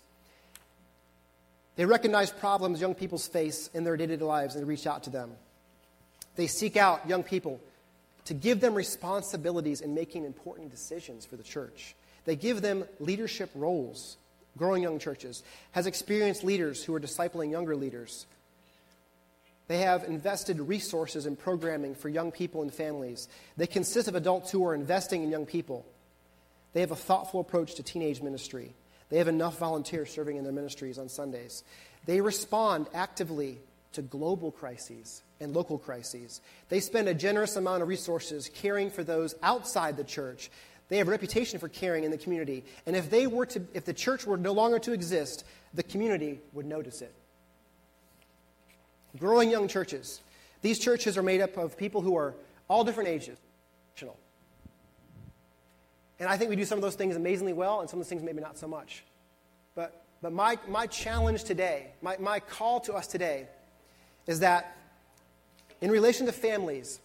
They 1.76 1.86
recognize 1.86 2.30
problems 2.30 2.80
young 2.80 2.94
people 2.94 3.18
face 3.18 3.70
in 3.72 3.84
their 3.84 3.96
day 3.96 4.06
to 4.06 4.16
day 4.16 4.24
lives 4.24 4.56
and 4.56 4.66
reach 4.66 4.86
out 4.86 5.04
to 5.04 5.10
them. 5.10 5.32
They 6.36 6.46
seek 6.46 6.76
out 6.76 7.08
young 7.08 7.22
people 7.22 7.60
to 8.26 8.34
give 8.34 8.60
them 8.60 8.74
responsibilities 8.74 9.80
in 9.80 9.94
making 9.94 10.24
important 10.24 10.70
decisions 10.70 11.24
for 11.26 11.36
the 11.36 11.42
church. 11.42 11.94
They 12.24 12.36
give 12.36 12.62
them 12.62 12.84
leadership 13.00 13.50
roles. 13.54 14.16
Growing 14.58 14.82
young 14.82 14.98
churches 14.98 15.42
has 15.72 15.86
experienced 15.86 16.44
leaders 16.44 16.84
who 16.84 16.94
are 16.94 17.00
discipling 17.00 17.50
younger 17.50 17.74
leaders. 17.74 18.26
They 19.66 19.78
have 19.78 20.04
invested 20.04 20.60
resources 20.60 21.24
in 21.24 21.36
programming 21.36 21.94
for 21.94 22.10
young 22.10 22.30
people 22.30 22.60
and 22.60 22.72
families. 22.72 23.28
They 23.56 23.66
consist 23.66 24.08
of 24.08 24.14
adults 24.14 24.50
who 24.50 24.66
are 24.66 24.74
investing 24.74 25.22
in 25.22 25.30
young 25.30 25.46
people. 25.46 25.86
They 26.74 26.80
have 26.80 26.90
a 26.90 26.96
thoughtful 26.96 27.40
approach 27.40 27.76
to 27.76 27.82
teenage 27.82 28.20
ministry. 28.20 28.74
They 29.12 29.18
have 29.18 29.28
enough 29.28 29.58
volunteers 29.58 30.10
serving 30.10 30.38
in 30.38 30.44
their 30.44 30.54
ministries 30.54 30.96
on 30.96 31.10
Sundays. 31.10 31.64
They 32.06 32.22
respond 32.22 32.86
actively 32.94 33.58
to 33.92 34.00
global 34.00 34.50
crises 34.50 35.20
and 35.38 35.54
local 35.54 35.76
crises. 35.76 36.40
They 36.70 36.80
spend 36.80 37.08
a 37.08 37.14
generous 37.14 37.56
amount 37.56 37.82
of 37.82 37.88
resources 37.88 38.50
caring 38.54 38.88
for 38.88 39.04
those 39.04 39.34
outside 39.42 39.98
the 39.98 40.04
church 40.04 40.50
They 40.92 40.98
have 40.98 41.08
a 41.08 41.10
reputation 41.10 41.58
for 41.58 41.68
caring 41.70 42.04
in 42.04 42.10
the 42.10 42.18
community. 42.18 42.64
And 42.84 42.94
if 42.94 43.08
they 43.08 43.26
were 43.26 43.46
to 43.46 43.62
if 43.72 43.86
the 43.86 43.94
church 43.94 44.26
were 44.26 44.36
no 44.36 44.52
longer 44.52 44.78
to 44.80 44.92
exist, 44.92 45.42
the 45.72 45.82
community 45.82 46.38
would 46.52 46.66
notice 46.66 47.00
it. 47.00 47.14
Growing 49.18 49.48
young 49.50 49.68
churches. 49.68 50.20
These 50.60 50.78
churches 50.80 51.16
are 51.16 51.22
made 51.22 51.40
up 51.40 51.56
of 51.56 51.78
people 51.78 52.02
who 52.02 52.16
are 52.16 52.34
all 52.68 52.84
different 52.84 53.08
ages. 53.08 53.38
And 56.22 56.30
I 56.30 56.36
think 56.36 56.50
we 56.50 56.54
do 56.56 56.64
some 56.64 56.78
of 56.78 56.82
those 56.82 56.94
things 56.94 57.16
amazingly 57.16 57.52
well, 57.52 57.80
and 57.80 57.90
some 57.90 57.98
of 57.98 58.06
those 58.06 58.08
things 58.08 58.22
maybe 58.22 58.40
not 58.40 58.56
so 58.56 58.68
much. 58.68 59.02
But, 59.74 60.04
but 60.22 60.32
my, 60.32 60.56
my 60.68 60.86
challenge 60.86 61.42
today, 61.42 61.88
my, 62.00 62.16
my 62.18 62.38
call 62.38 62.78
to 62.82 62.92
us 62.92 63.08
today, 63.08 63.48
is 64.28 64.38
that 64.38 64.76
in 65.80 65.90
relation 65.90 66.26
to 66.26 66.32
families, 66.32 67.00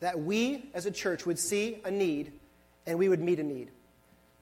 that 0.00 0.18
we 0.18 0.64
as 0.72 0.86
a 0.86 0.90
church 0.90 1.26
would 1.26 1.38
see 1.38 1.76
a 1.84 1.90
need 1.90 2.32
and 2.86 2.98
we 2.98 3.10
would 3.10 3.20
meet 3.20 3.38
a 3.38 3.42
need. 3.42 3.70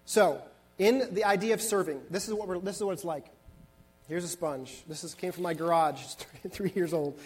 So, 0.04 0.40
in 0.78 1.12
the 1.12 1.24
idea 1.24 1.54
of 1.54 1.60
serving, 1.60 2.02
this 2.10 2.28
is 2.28 2.34
what, 2.34 2.46
we're, 2.46 2.60
this 2.60 2.76
is 2.76 2.84
what 2.84 2.92
it's 2.92 3.04
like. 3.04 3.26
Here's 4.06 4.22
a 4.22 4.28
sponge. 4.28 4.84
This 4.86 5.02
is, 5.02 5.14
came 5.14 5.32
from 5.32 5.42
my 5.42 5.54
garage. 5.54 6.00
It's 6.44 6.56
three, 6.56 6.70
years 6.76 6.94
old. 6.94 7.18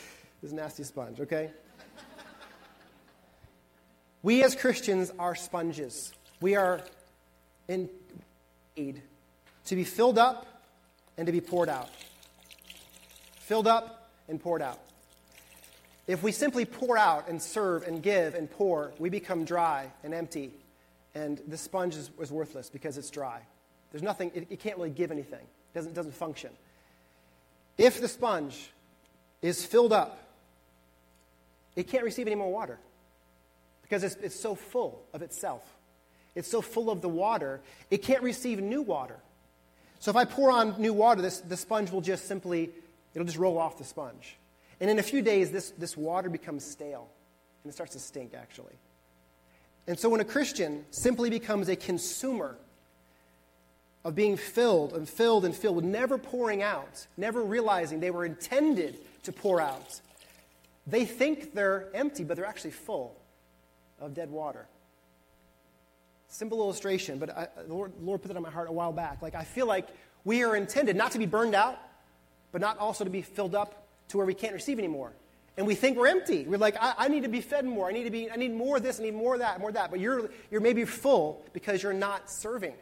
This 0.43 0.51
nasty 0.51 0.85
sponge, 0.85 1.21
okay? 1.21 1.51
We 4.25 4.43
as 4.43 4.57
Christians 4.57 5.13
are 5.19 5.35
sponges. 5.35 6.11
We 6.41 6.57
are 6.57 6.81
in 7.69 7.91
need 8.75 9.03
to 9.67 9.77
be 9.77 9.85
filled 9.85 10.17
up 10.17 10.47
and 11.19 11.27
to 11.27 11.33
be 11.33 11.43
poured 11.43 11.69
out. 11.69 11.91
Filled 13.41 13.67
up 13.67 14.11
and 14.27 14.41
poured 14.41 14.63
out. 14.63 14.81
If 16.07 16.23
we 16.23 16.33
simply 16.33 16.65
pour 16.65 16.97
out 16.97 17.29
and 17.29 17.41
serve 17.41 17.87
and 17.87 18.03
give 18.03 18.35
and 18.35 18.51
pour, 18.51 18.93
we 18.99 19.11
become 19.11 19.45
dry 19.45 19.93
and 20.03 20.15
empty, 20.15 20.53
and 21.15 21.43
the 21.47 21.59
sponge 21.59 21.95
is, 21.95 22.11
is 22.19 22.33
worthless 22.33 22.71
because 22.71 22.97
it's 22.97 23.11
dry. 23.11 23.43
There's 23.93 24.03
nothing, 24.03 24.33
it, 24.35 24.47
it 24.49 24.59
can't 24.59 24.79
really 24.79 24.89
give 24.89 25.11
anything, 25.11 25.41
it 25.41 25.75
doesn't, 25.75 25.93
doesn't 25.93 26.15
function. 26.15 26.51
If 27.77 28.01
the 28.01 28.09
sponge 28.09 28.71
is 29.43 29.67
filled 29.67 29.93
up, 29.93 30.19
it 31.77 31.89
can't 31.89 32.05
receive 32.05 32.27
any 32.27 32.37
more 32.37 32.51
water 32.51 32.79
because 33.85 34.03
it's, 34.03 34.17
it's 34.17 34.35
so 34.35 34.55
full 34.55 35.05
of 35.13 35.21
itself. 35.23 35.63
It's 36.35 36.49
so 36.49 36.63
full 36.63 36.91
of 36.91 37.01
the 37.01 37.09
water, 37.09 37.61
it 37.91 37.99
can't 37.99 38.23
receive 38.23 38.61
new 38.61 38.83
water. 38.83 39.17
So 40.01 40.11
if 40.11 40.17
I 40.17 40.25
pour 40.25 40.51
on 40.51 40.81
new 40.81 40.93
water, 40.93 41.23
this, 41.23 41.41
the 41.41 41.57
sponge 41.57 41.91
will 41.91 42.01
just 42.01 42.27
simply, 42.27 42.71
it'll 43.15 43.27
just 43.27 43.39
roll 43.39 43.57
off 43.57 43.79
the 43.79 43.85
sponge. 43.85 44.37
And 44.81 44.91
in 44.91 44.99
a 44.99 45.03
few 45.03 45.23
days, 45.23 45.51
this, 45.51 45.71
this 45.71 45.97
water 45.97 46.29
becomes 46.29 46.65
stale 46.65 47.09
and 47.63 47.71
it 47.71 47.75
starts 47.75 47.93
to 47.93 47.99
stink, 47.99 48.33
actually. 48.35 48.75
And 49.87 49.99
so 49.99 50.09
when 50.09 50.21
a 50.21 50.25
Christian 50.25 50.85
simply 50.91 51.31
becomes 51.31 51.69
a 51.69 51.77
consumer 51.77 52.57
of 54.05 54.15
being 54.15 54.37
filled 54.37 54.95
and 54.95 55.09
filled 55.09 55.45
and 55.45 55.55
filled, 55.55 55.77
with 55.77 55.85
never 55.85 56.19
pouring 56.19 56.63
out, 56.63 57.07
never 57.17 57.43
realizing 57.43 58.01
they 58.01 58.11
were 58.11 58.25
intended 58.25 58.99
to 59.23 59.33
pour 59.33 59.61
out, 59.61 60.01
they 60.87 61.05
think 61.05 61.55
they're 61.55 61.89
empty, 61.95 62.25
but 62.25 62.37
they're 62.37 62.45
actually 62.45 62.73
full 62.73 63.15
of 64.05 64.15
dead 64.15 64.31
water. 64.31 64.67
Simple 66.29 66.61
illustration, 66.61 67.19
but 67.19 67.31
I, 67.31 67.49
the 67.67 67.73
Lord, 67.73 67.93
Lord 68.01 68.23
put 68.23 68.29
that 68.29 68.37
on 68.37 68.43
my 68.43 68.51
heart 68.51 68.69
a 68.69 68.73
while 68.73 68.93
back. 68.93 69.23
Like, 69.23 69.35
I 69.35 69.45
feel 69.45 69.67
like 69.67 69.87
we 70.25 70.43
are 70.43 70.57
intended 70.57 70.97
not 70.97 71.13
to 71.13 71.19
be 71.19 71.27
burned 71.27 71.55
out, 71.55 71.79
but 72.51 72.61
not 72.61 72.79
also 72.79 73.05
to 73.05 73.11
be 73.11 73.23
filled 73.23 73.55
up 73.55 73.87
to 74.09 74.17
where 74.17 74.27
we 74.27 74.35
can't 74.35 74.55
receive 74.55 74.79
anymore. 74.79 75.13
And 75.57 75.67
we 75.67 75.75
think 75.75 75.97
we're 75.97 76.09
empty. 76.09 76.45
We're 76.47 76.59
like, 76.59 76.77
I, 76.81 76.95
I, 76.99 77.09
need 77.09 77.23
to 77.23 77.29
be 77.29 77.41
fed 77.41 77.65
more. 77.65 77.89
I 77.89 77.93
need 77.93 78.05
to 78.05 78.11
be, 78.11 78.31
I 78.31 78.37
need 78.37 78.53
more 78.53 78.79
of 78.79 78.83
this, 78.83 78.99
I 78.99 79.05
need 79.05 79.15
more 79.15 79.35
of 79.35 79.41
that, 79.41 79.61
more 79.61 79.69
of 79.69 79.77
that. 79.77 79.91
But 79.91 80.01
you're, 80.01 80.31
you're 80.51 80.61
maybe 80.61 80.85
full 80.85 81.45
because 81.53 81.83
you're 81.83 81.93
not 81.93 82.31
serving. 82.31 82.75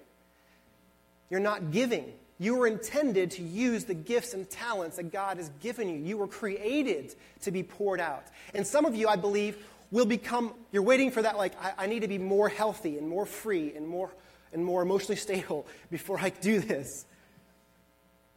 You're 1.29 1.41
not 1.41 1.71
giving. 1.71 2.13
You 2.39 2.57
were 2.57 2.67
intended 2.67 3.33
to 3.33 3.43
use 3.43 3.85
the 3.85 3.95
gifts 3.95 4.35
and 4.35 4.49
talents 4.49 4.97
that 4.97 5.13
God 5.13 5.37
has 5.37 5.51
given 5.61 5.89
you. 5.89 5.97
You 5.97 6.17
were 6.17 6.27
created 6.27 7.15
to 7.43 7.51
be 7.51 7.63
poured 7.63 8.01
out. 8.01 8.25
And 8.55 8.67
some 8.67 8.85
of 8.85 8.95
you, 8.95 9.07
I 9.07 9.17
believe, 9.17 9.65
will 9.93 10.07
become, 10.07 10.55
you're 10.73 10.83
waiting 10.83 11.11
for 11.13 11.23
that, 11.23 11.37
like, 11.37 11.53
I, 11.63 11.85
I 11.85 11.87
need 11.87 12.01
to 12.01 12.09
be 12.09 12.19
more 12.19 12.49
healthy 12.49 12.99
and 12.99 13.09
more 13.09 13.27
free 13.27 13.73
and 13.77 13.87
more, 13.87 14.11
and 14.53 14.65
more 14.65 14.83
emotionally 14.83 15.17
stable 15.29 15.67
before 15.91 16.19
I 16.19 16.31
do 16.31 16.59
this. 16.59 17.05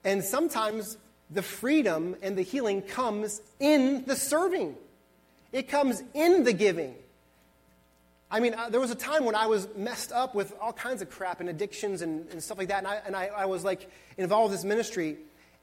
And 0.04 0.24
sometimes 0.24 0.98
the 1.32 1.42
freedom 1.42 2.16
and 2.22 2.38
the 2.38 2.44
healing 2.44 2.84
comes 2.84 3.42
in 3.60 4.06
the 4.06 4.16
serving, 4.16 4.76
it 5.52 5.68
comes 5.70 6.04
in 6.14 6.44
the 6.44 6.54
giving. 6.54 6.94
I 8.30 8.40
mean, 8.40 8.56
uh, 8.56 8.70
there 8.70 8.82
was 8.82 8.92
a 8.92 8.96
time 8.96 9.24
when 9.24 9.36
I 9.36 9.46
was 9.46 9.68
messed 9.78 10.12
up 10.12 10.36
with 10.36 10.54
all 10.60 10.74
kinds 10.74 11.02
of 11.02 11.10
crap 11.10 11.40
and 11.40 11.48
addictions 11.48 12.02
and, 12.02 12.28
and 12.32 12.44
stuff 12.44 12.58
like 12.58 12.68
that, 12.68 12.80
and, 12.80 12.88
I, 12.88 13.02
and 13.06 13.16
I, 13.16 13.28
I 13.28 13.46
was 13.46 13.64
like 13.64 13.90
involved 14.18 14.52
with 14.52 14.60
this 14.60 14.66
ministry. 14.66 15.18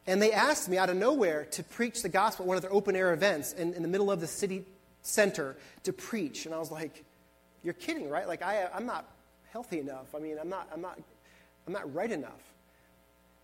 And 0.06 0.22
they 0.22 0.32
asked 0.32 0.68
me 0.68 0.78
out 0.78 0.88
of 0.88 0.96
nowhere 0.96 1.44
to 1.52 1.62
preach 1.62 2.02
the 2.02 2.08
gospel 2.08 2.44
at 2.44 2.48
one 2.48 2.56
of 2.56 2.62
their 2.62 2.72
open 2.72 2.96
air 2.96 3.12
events 3.12 3.52
in, 3.52 3.74
in 3.74 3.82
the 3.82 3.88
middle 3.88 4.10
of 4.10 4.20
the 4.20 4.26
city 4.26 4.64
center 5.02 5.56
to 5.84 5.92
preach. 5.92 6.46
And 6.46 6.54
I 6.54 6.58
was 6.58 6.70
like, 6.70 7.04
you're 7.62 7.74
kidding, 7.74 8.08
right? 8.08 8.26
Like, 8.26 8.42
I, 8.42 8.68
I'm 8.74 8.86
not 8.86 9.04
healthy 9.52 9.78
enough. 9.78 10.14
I 10.14 10.18
mean, 10.18 10.38
I'm 10.40 10.48
not, 10.48 10.68
I'm, 10.72 10.80
not, 10.80 10.98
I'm 11.66 11.72
not 11.72 11.92
right 11.94 12.10
enough. 12.10 12.42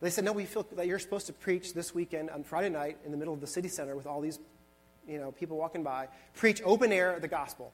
They 0.01 0.11
said, 0.11 0.25
no, 0.25 0.33
we 0.33 0.45
feel 0.45 0.67
that 0.77 0.87
you're 0.87 0.99
supposed 0.99 1.27
to 1.27 1.33
preach 1.33 1.75
this 1.75 1.95
weekend 1.95 2.31
on 2.31 2.45
Friday 2.45 2.69
night 2.69 2.99
in 3.05 3.11
the 3.11 3.17
middle 3.17 3.35
of 3.35 3.41
the 3.41 3.47
city 3.47 3.69
center 3.69 3.97
with 3.97 4.07
all 4.07 4.21
these 4.21 4.39
you 5.09 5.19
know, 5.19 5.33
people 5.33 5.57
walking 5.57 5.83
by, 5.83 6.09
preach 6.35 6.61
open 6.65 6.93
air 6.93 7.19
the 7.19 7.29
gospel. 7.29 7.73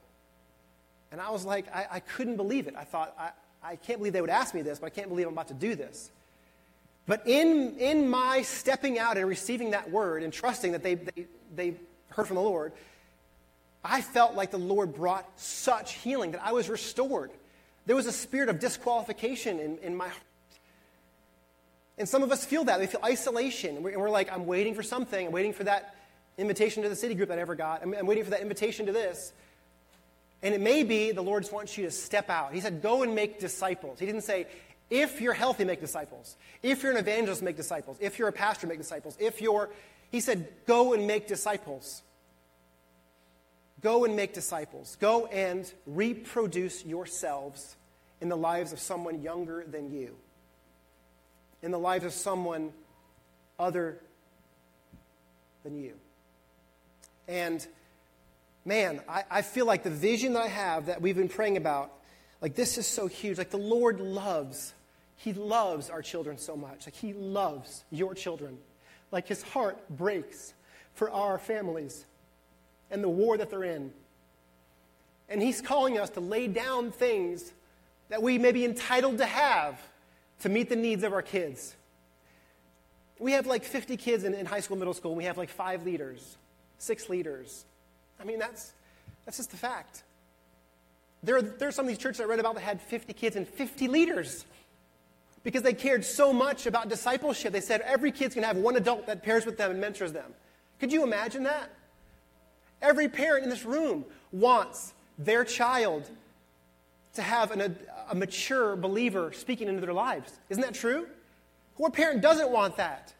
And 1.11 1.21
I 1.21 1.29
was 1.29 1.45
like, 1.45 1.73
I, 1.73 1.85
I 1.91 1.99
couldn't 1.99 2.37
believe 2.37 2.67
it. 2.67 2.75
I 2.75 2.83
thought, 2.83 3.13
I, 3.19 3.29
I 3.61 3.75
can't 3.75 3.99
believe 3.99 4.13
they 4.13 4.21
would 4.21 4.29
ask 4.29 4.55
me 4.55 4.61
this, 4.61 4.79
but 4.79 4.87
I 4.87 4.89
can't 4.89 5.09
believe 5.09 5.27
I'm 5.27 5.33
about 5.33 5.49
to 5.49 5.53
do 5.53 5.75
this. 5.75 6.11
But 7.07 7.27
in, 7.27 7.75
in 7.77 8.09
my 8.09 8.41
stepping 8.41 8.97
out 8.97 9.17
and 9.17 9.27
receiving 9.27 9.71
that 9.71 9.91
word 9.91 10.23
and 10.23 10.33
trusting 10.33 10.71
that 10.71 10.81
they, 10.81 10.95
they, 10.95 11.25
they 11.55 11.73
heard 12.09 12.25
from 12.25 12.35
the 12.35 12.41
Lord, 12.41 12.73
I 13.85 14.01
felt 14.01 14.35
like 14.35 14.51
the 14.51 14.57
Lord 14.57 14.95
brought 14.95 15.27
such 15.39 15.93
healing 15.93 16.31
that 16.31 16.41
I 16.43 16.53
was 16.53 16.69
restored. 16.69 17.31
There 17.85 17.95
was 17.95 18.05
a 18.05 18.11
spirit 18.11 18.49
of 18.49 18.59
disqualification 18.59 19.59
in, 19.59 19.77
in 19.79 19.95
my 19.95 20.07
heart. 20.07 20.23
And 21.97 22.09
some 22.09 22.23
of 22.23 22.31
us 22.31 22.43
feel 22.43 22.65
that. 22.65 22.79
We 22.79 22.87
feel 22.87 23.01
isolation. 23.03 23.75
And 23.75 23.83
we're, 23.83 23.91
and 23.91 24.01
we're, 24.01 24.09
like, 24.09 24.31
I'm 24.31 24.45
waiting 24.45 24.73
for 24.73 24.83
something. 24.83 25.27
I'm 25.27 25.31
waiting 25.31 25.53
for 25.53 25.63
that 25.63 25.95
invitation 26.37 26.83
to 26.83 26.89
the 26.89 26.95
city 26.95 27.15
group 27.15 27.29
that 27.29 27.35
I 27.35 27.37
never 27.37 27.55
got. 27.55 27.83
I'm, 27.83 27.93
I'm 27.93 28.05
waiting 28.05 28.23
for 28.23 28.31
that 28.31 28.41
invitation 28.41 28.87
to 28.87 28.91
this. 28.91 29.31
And 30.43 30.53
it 30.53 30.61
may 30.61 30.83
be 30.83 31.11
the 31.11 31.21
Lord 31.21 31.43
just 31.43 31.53
wants 31.53 31.77
you 31.77 31.85
to 31.85 31.91
step 31.91 32.29
out. 32.29 32.53
He 32.53 32.59
said, 32.59 32.81
Go 32.81 33.03
and 33.03 33.15
make 33.15 33.39
disciples. 33.39 33.99
He 33.99 34.05
didn't 34.05 34.21
say, 34.21 34.47
If 34.89 35.21
you're 35.21 35.33
healthy, 35.33 35.63
make 35.63 35.79
disciples. 35.79 36.35
If 36.61 36.83
you're 36.83 36.91
an 36.91 36.97
evangelist, 36.97 37.41
make 37.41 37.55
disciples. 37.55 37.97
If 38.01 38.19
you're 38.19 38.27
a 38.27 38.33
pastor, 38.33 38.67
make 38.67 38.77
disciples. 38.77 39.15
If 39.19 39.41
you're, 39.41 39.69
he 40.11 40.19
said, 40.19 40.47
Go 40.67 40.93
and 40.93 41.07
make 41.07 41.27
disciples. 41.27 42.01
Go 43.85 44.03
and 44.03 44.15
make 44.15 44.33
disciples. 44.33 44.97
Go 44.99 45.27
and 45.27 45.71
reproduce 45.85 46.83
yourselves 46.83 47.75
in 48.19 48.29
the 48.29 48.35
lives 48.35 48.73
of 48.73 48.79
someone 48.79 49.21
younger 49.21 49.63
than 49.63 49.93
you, 49.93 50.15
in 51.61 51.69
the 51.69 51.77
lives 51.77 52.03
of 52.03 52.11
someone 52.11 52.73
other 53.59 53.99
than 55.63 55.77
you. 55.77 55.93
And 57.27 57.63
man, 58.65 59.01
I, 59.07 59.23
I, 59.29 59.41
feel 59.43 59.67
like 59.67 59.83
the 59.83 59.91
vision 59.91 60.33
that 60.33 60.41
I 60.41 60.47
have 60.47 60.87
that 60.87 60.99
we've 60.99 61.15
been 61.15 61.29
praying 61.29 61.55
about, 61.55 61.91
like 62.41 62.55
this 62.55 62.79
is 62.79 62.87
so 62.87 63.05
huge. 63.05 63.37
Like 63.37 63.51
the 63.51 63.57
Lord 63.57 63.99
loves, 63.99 64.73
He 65.17 65.31
loves 65.31 65.91
our 65.91 66.01
children 66.01 66.39
so 66.39 66.57
much. 66.57 66.87
Like 66.87 66.95
He 66.95 67.13
loves 67.13 67.83
your 67.91 68.15
children. 68.15 68.57
Like 69.11 69.27
His 69.27 69.43
heart 69.43 69.77
breaks 69.95 70.55
for 70.95 71.11
our 71.11 71.37
families 71.37 72.07
and 72.91 73.03
the 73.03 73.09
war 73.09 73.37
that 73.37 73.49
they're 73.49 73.63
in. 73.63 73.91
And 75.29 75.41
he's 75.41 75.61
calling 75.61 75.97
us 75.97 76.09
to 76.11 76.19
lay 76.19 76.47
down 76.47 76.91
things 76.91 77.51
that 78.09 78.21
we 78.21 78.37
may 78.37 78.51
be 78.51 78.65
entitled 78.65 79.17
to 79.17 79.25
have 79.25 79.79
to 80.41 80.49
meet 80.49 80.69
the 80.69 80.75
needs 80.75 81.03
of 81.03 81.13
our 81.13 81.21
kids. 81.21 81.75
We 83.19 83.31
have 83.31 83.47
like 83.47 83.63
50 83.63 83.97
kids 83.97 84.23
in, 84.23 84.33
in 84.33 84.45
high 84.45 84.59
school, 84.59 84.77
middle 84.77 84.93
school. 84.93 85.15
We 85.15 85.23
have 85.23 85.37
like 85.37 85.49
five 85.49 85.85
leaders, 85.85 86.37
six 86.77 87.09
leaders. 87.09 87.65
I 88.19 88.23
mean, 88.23 88.39
that's, 88.39 88.73
that's 89.25 89.37
just 89.37 89.51
the 89.51 89.57
fact. 89.57 90.03
There 91.23 91.37
are, 91.37 91.41
there 91.41 91.67
are 91.67 91.71
some 91.71 91.85
of 91.85 91.89
these 91.89 91.97
churches 91.97 92.21
I 92.21 92.25
read 92.25 92.39
about 92.39 92.55
that 92.55 92.61
had 92.61 92.81
50 92.81 93.13
kids 93.13 93.35
and 93.35 93.47
50 93.47 93.87
leaders 93.87 94.45
because 95.43 95.63
they 95.63 95.73
cared 95.73 96.05
so 96.05 96.33
much 96.33 96.65
about 96.65 96.89
discipleship. 96.89 97.53
They 97.53 97.61
said 97.61 97.81
every 97.81 98.11
kid's 98.11 98.35
going 98.35 98.43
to 98.43 98.47
have 98.47 98.57
one 98.57 98.75
adult 98.75 99.07
that 99.07 99.23
pairs 99.23 99.45
with 99.45 99.57
them 99.57 99.71
and 99.71 99.79
mentors 99.79 100.11
them. 100.11 100.33
Could 100.79 100.91
you 100.91 101.03
imagine 101.03 101.43
that? 101.43 101.71
Every 102.85 103.09
parent 103.09 103.43
in 103.43 103.49
this 103.49 103.65
room 103.65 104.05
wants 104.31 104.93
their 105.17 105.43
child 105.43 106.07
to 107.15 107.21
have 107.23 107.49
an, 107.49 107.75
a, 108.09 108.13
mature 108.13 108.75
believer 108.75 109.33
speaking 109.33 109.67
into 109.67 109.81
their 109.81 109.93
lives. 109.93 110.31
Isn't 110.49 110.61
that 110.61 110.75
true? 110.75 111.07
What 111.77 111.93
parent 111.93 112.21
doesn't 112.21 112.51
want 112.51 112.77
that? 112.77 113.11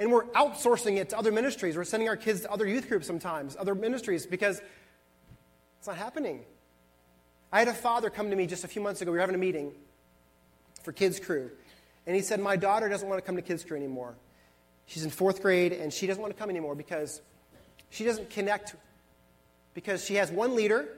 And 0.00 0.10
we're 0.10 0.24
outsourcing 0.24 0.96
it 0.96 1.10
to 1.10 1.18
other 1.18 1.30
ministries. 1.30 1.76
We're 1.76 1.84
sending 1.84 2.08
our 2.08 2.16
kids 2.16 2.40
to 2.40 2.50
other 2.50 2.66
youth 2.66 2.88
groups 2.88 3.06
sometimes, 3.06 3.56
other 3.56 3.76
ministries, 3.76 4.26
because 4.26 4.60
it's 5.78 5.86
not 5.86 5.96
happening. 5.96 6.40
I 7.52 7.60
had 7.60 7.68
a 7.68 7.74
father 7.74 8.10
come 8.10 8.28
to 8.30 8.36
me 8.36 8.48
just 8.48 8.64
a 8.64 8.68
few 8.68 8.82
months 8.82 9.00
ago. 9.00 9.12
We 9.12 9.18
were 9.18 9.20
having 9.20 9.36
a 9.36 9.38
meeting 9.38 9.70
for 10.82 10.90
Kids 10.92 11.20
Crew. 11.20 11.48
And 12.08 12.16
he 12.16 12.22
said, 12.22 12.40
My 12.40 12.56
daughter 12.56 12.88
doesn't 12.88 13.08
want 13.08 13.22
to 13.22 13.24
come 13.24 13.36
to 13.36 13.42
Kids 13.42 13.62
Crew 13.62 13.76
anymore. 13.76 14.16
She's 14.86 15.04
in 15.04 15.10
fourth 15.10 15.40
grade 15.40 15.72
and 15.72 15.92
she 15.92 16.08
doesn't 16.08 16.20
want 16.20 16.34
to 16.34 16.38
come 16.38 16.50
anymore 16.50 16.74
because 16.74 17.22
she 17.90 18.04
doesn't 18.04 18.30
connect, 18.30 18.74
because 19.74 20.04
she 20.04 20.14
has 20.14 20.30
one 20.30 20.54
leader 20.54 20.88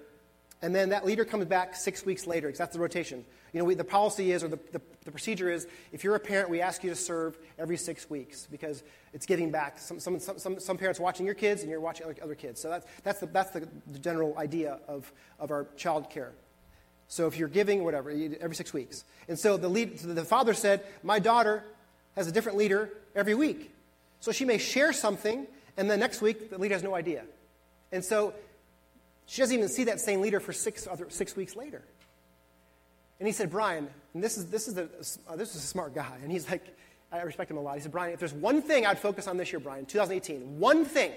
and 0.62 0.74
then 0.74 0.88
that 0.90 1.04
leader 1.04 1.24
comes 1.24 1.44
back 1.44 1.74
six 1.74 2.04
weeks 2.04 2.26
later 2.26 2.48
because 2.48 2.58
that's 2.58 2.72
the 2.72 2.80
rotation. 2.80 3.24
You 3.52 3.60
know, 3.60 3.66
we, 3.66 3.74
the 3.74 3.84
policy 3.84 4.32
is, 4.32 4.42
or 4.42 4.48
the, 4.48 4.58
the, 4.72 4.80
the, 5.04 5.10
procedure 5.10 5.50
is, 5.50 5.66
if 5.92 6.02
you're 6.02 6.14
a 6.14 6.20
parent, 6.20 6.50
we 6.50 6.60
ask 6.60 6.82
you 6.82 6.90
to 6.90 6.96
serve 6.96 7.38
every 7.58 7.76
six 7.76 8.08
weeks 8.08 8.46
because 8.50 8.82
it's 9.12 9.26
giving 9.26 9.50
back. 9.50 9.78
Some, 9.78 10.00
some, 10.00 10.18
some, 10.18 10.58
some 10.58 10.78
parents 10.78 10.98
watching 10.98 11.26
your 11.26 11.34
kids 11.34 11.62
and 11.62 11.70
you're 11.70 11.80
watching 11.80 12.06
other, 12.06 12.16
other 12.22 12.34
kids. 12.34 12.60
So 12.60 12.70
that's, 12.70 12.86
that's, 13.02 13.20
the, 13.20 13.26
that's 13.26 13.50
the, 13.50 13.68
the 13.92 13.98
general 13.98 14.36
idea 14.38 14.78
of, 14.88 15.10
of 15.38 15.50
our 15.50 15.66
child 15.76 16.10
care. 16.10 16.32
So 17.08 17.26
if 17.26 17.38
you're 17.38 17.48
giving, 17.48 17.84
whatever, 17.84 18.10
every 18.40 18.56
six 18.56 18.72
weeks. 18.72 19.04
And 19.28 19.38
so 19.38 19.56
the, 19.56 19.68
lead, 19.68 20.00
so 20.00 20.08
the 20.08 20.24
father 20.24 20.54
said, 20.54 20.84
My 21.02 21.18
daughter 21.18 21.62
has 22.16 22.26
a 22.26 22.32
different 22.32 22.58
leader 22.58 22.90
every 23.14 23.34
week. 23.34 23.72
So 24.20 24.32
she 24.32 24.44
may 24.44 24.58
share 24.58 24.92
something, 24.92 25.46
and 25.76 25.90
then 25.90 26.00
next 26.00 26.20
week 26.22 26.50
the 26.50 26.58
leader 26.58 26.74
has 26.74 26.82
no 26.82 26.94
idea. 26.94 27.24
And 27.92 28.04
so 28.04 28.34
she 29.26 29.42
doesn't 29.42 29.56
even 29.56 29.68
see 29.68 29.84
that 29.84 30.00
same 30.00 30.20
leader 30.20 30.40
for 30.40 30.52
six, 30.52 30.86
other, 30.86 31.06
six 31.10 31.36
weeks 31.36 31.56
later. 31.56 31.82
And 33.18 33.26
he 33.26 33.32
said, 33.32 33.50
Brian, 33.50 33.88
and 34.14 34.22
this 34.22 34.36
is, 34.36 34.46
this, 34.46 34.68
is 34.68 34.76
a, 34.76 34.88
uh, 35.28 35.36
this 35.36 35.54
is 35.54 35.56
a 35.56 35.66
smart 35.66 35.94
guy. 35.94 36.16
And 36.22 36.30
he's 36.30 36.48
like, 36.50 36.76
I 37.10 37.22
respect 37.22 37.50
him 37.50 37.56
a 37.56 37.60
lot. 37.60 37.76
He 37.76 37.80
said, 37.80 37.92
Brian, 37.92 38.12
if 38.12 38.18
there's 38.18 38.34
one 38.34 38.62
thing 38.62 38.84
I'd 38.84 38.98
focus 38.98 39.26
on 39.26 39.36
this 39.36 39.52
year, 39.52 39.60
Brian, 39.60 39.86
2018, 39.86 40.58
one 40.58 40.84
thing, 40.84 41.12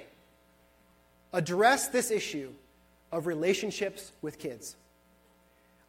address 1.33 1.89
this 1.89 2.11
issue 2.11 2.51
of 3.11 3.27
relationships 3.27 4.11
with 4.21 4.39
kids. 4.39 4.75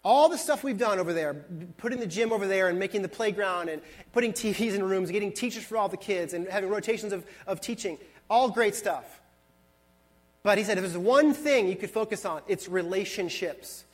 All 0.02 0.30
the 0.30 0.38
stuff 0.38 0.64
we've 0.64 0.78
done 0.78 0.98
over 0.98 1.12
there, 1.12 1.34
putting 1.76 2.00
the 2.00 2.06
gym 2.06 2.32
over 2.32 2.46
there 2.46 2.68
and 2.68 2.78
making 2.78 3.02
the 3.02 3.08
playground 3.08 3.68
and 3.68 3.82
putting 4.12 4.32
TVs 4.32 4.74
in 4.74 4.82
rooms, 4.82 5.10
getting 5.10 5.30
teachers 5.30 5.62
for 5.62 5.76
all 5.76 5.90
the 5.90 5.98
kids 5.98 6.32
and 6.32 6.48
having 6.48 6.70
rotations 6.70 7.12
of, 7.12 7.26
of 7.46 7.60
teaching, 7.60 7.98
all 8.30 8.48
great 8.48 8.74
stuff. 8.74 9.20
But 10.42 10.56
he 10.56 10.64
said 10.64 10.78
if 10.78 10.84
there's 10.84 10.96
one 10.96 11.34
thing 11.34 11.68
you 11.68 11.76
could 11.76 11.90
focus 11.90 12.24
on, 12.24 12.40
it's 12.48 12.68
relationships. 12.68 13.84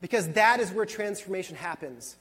Because 0.00 0.28
that 0.32 0.60
is 0.60 0.70
where 0.70 0.86
transformation 0.86 1.56
happens. 1.56 2.16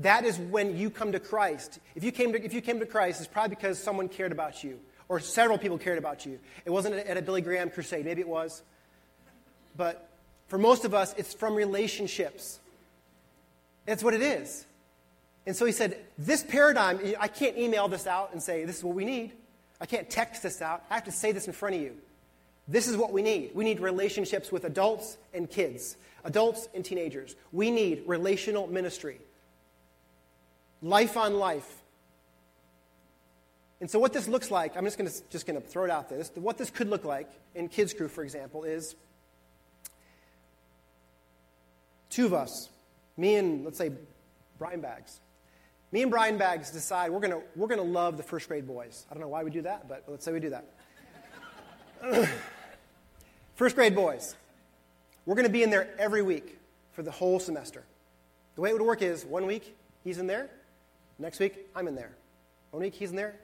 That 0.00 0.24
is 0.24 0.38
when 0.38 0.76
you 0.76 0.90
come 0.90 1.12
to 1.12 1.20
Christ. 1.20 1.78
If 1.94 2.02
you 2.02 2.10
came 2.10 2.32
to, 2.32 2.44
if 2.44 2.52
you 2.52 2.60
came 2.60 2.80
to 2.80 2.86
Christ, 2.86 3.20
it's 3.20 3.28
probably 3.28 3.54
because 3.54 3.78
someone 3.78 4.08
cared 4.08 4.32
about 4.32 4.64
you, 4.64 4.78
or 5.08 5.20
several 5.20 5.58
people 5.58 5.76
cared 5.76 5.98
about 5.98 6.24
you. 6.24 6.38
It 6.64 6.70
wasn't 6.70 6.94
at 6.94 7.16
a 7.16 7.22
Billy 7.22 7.42
Graham 7.42 7.70
crusade. 7.70 8.04
Maybe 8.04 8.20
it 8.20 8.28
was. 8.28 8.62
But 9.76 10.08
for 10.46 10.58
most 10.58 10.84
of 10.84 10.94
us, 10.94 11.14
it's 11.18 11.34
from 11.34 11.54
relationships. 11.54 12.60
That's 13.86 14.02
what 14.02 14.14
it 14.14 14.22
is. 14.22 14.66
And 15.46 15.54
so 15.54 15.64
he 15.64 15.72
said, 15.72 15.98
This 16.16 16.42
paradigm, 16.42 17.00
I 17.18 17.28
can't 17.28 17.56
email 17.56 17.88
this 17.88 18.06
out 18.06 18.32
and 18.32 18.42
say, 18.42 18.64
This 18.64 18.78
is 18.78 18.84
what 18.84 18.94
we 18.94 19.04
need. 19.04 19.32
I 19.80 19.86
can't 19.86 20.08
text 20.10 20.42
this 20.42 20.60
out. 20.60 20.84
I 20.90 20.94
have 20.94 21.04
to 21.04 21.12
say 21.12 21.32
this 21.32 21.46
in 21.46 21.52
front 21.52 21.76
of 21.76 21.80
you. 21.80 21.94
This 22.66 22.86
is 22.86 22.96
what 22.96 23.12
we 23.12 23.22
need. 23.22 23.52
We 23.54 23.64
need 23.64 23.80
relationships 23.80 24.52
with 24.52 24.64
adults 24.64 25.16
and 25.32 25.48
kids, 25.48 25.96
adults 26.24 26.68
and 26.74 26.84
teenagers. 26.84 27.34
We 27.52 27.70
need 27.70 28.02
relational 28.06 28.66
ministry, 28.66 29.20
life 30.82 31.16
on 31.16 31.38
life. 31.38 31.82
And 33.80 33.90
so, 33.90 33.98
what 33.98 34.12
this 34.12 34.26
looks 34.28 34.50
like, 34.50 34.76
I'm 34.76 34.84
just 34.84 34.98
going 34.98 35.08
to 35.08 35.16
just 35.30 35.46
to 35.46 35.60
throw 35.60 35.84
it 35.84 35.90
out 35.90 36.08
there. 36.08 36.18
This, 36.18 36.32
what 36.34 36.58
this 36.58 36.68
could 36.68 36.90
look 36.90 37.04
like 37.04 37.30
in 37.54 37.68
Kids 37.68 37.94
Crew, 37.94 38.08
for 38.08 38.24
example, 38.24 38.64
is 38.64 38.96
Two 42.10 42.26
of 42.26 42.34
us, 42.34 42.68
me 43.16 43.36
and, 43.36 43.64
let's 43.64 43.78
say, 43.78 43.92
Brian 44.58 44.80
Bags. 44.80 45.20
Me 45.90 46.02
and 46.02 46.10
Brian 46.10 46.36
Bags 46.36 46.70
decide 46.70 47.10
we're 47.10 47.20
going 47.20 47.42
we're 47.56 47.68
to 47.68 47.82
love 47.82 48.16
the 48.16 48.22
first 48.22 48.48
grade 48.48 48.66
boys. 48.66 49.06
I 49.10 49.14
don't 49.14 49.22
know 49.22 49.28
why 49.28 49.42
we 49.42 49.50
do 49.50 49.62
that, 49.62 49.88
but 49.88 50.04
let's 50.06 50.24
say 50.24 50.32
we 50.32 50.40
do 50.40 50.50
that. 50.50 50.66
first 53.54 53.74
grade 53.74 53.94
boys. 53.94 54.34
We're 55.24 55.34
going 55.34 55.46
to 55.46 55.52
be 55.52 55.62
in 55.62 55.70
there 55.70 55.88
every 55.98 56.22
week 56.22 56.58
for 56.92 57.02
the 57.02 57.10
whole 57.10 57.40
semester. 57.40 57.84
The 58.54 58.62
way 58.62 58.70
it 58.70 58.72
would 58.74 58.82
work 58.82 59.02
is 59.02 59.24
one 59.24 59.46
week 59.46 59.76
he's 60.04 60.18
in 60.18 60.26
there, 60.26 60.50
next 61.18 61.38
week 61.38 61.66
I'm 61.74 61.88
in 61.88 61.94
there. 61.94 62.10
One 62.70 62.82
week 62.82 62.94
he's 62.94 63.10
in 63.10 63.16
there. 63.16 63.34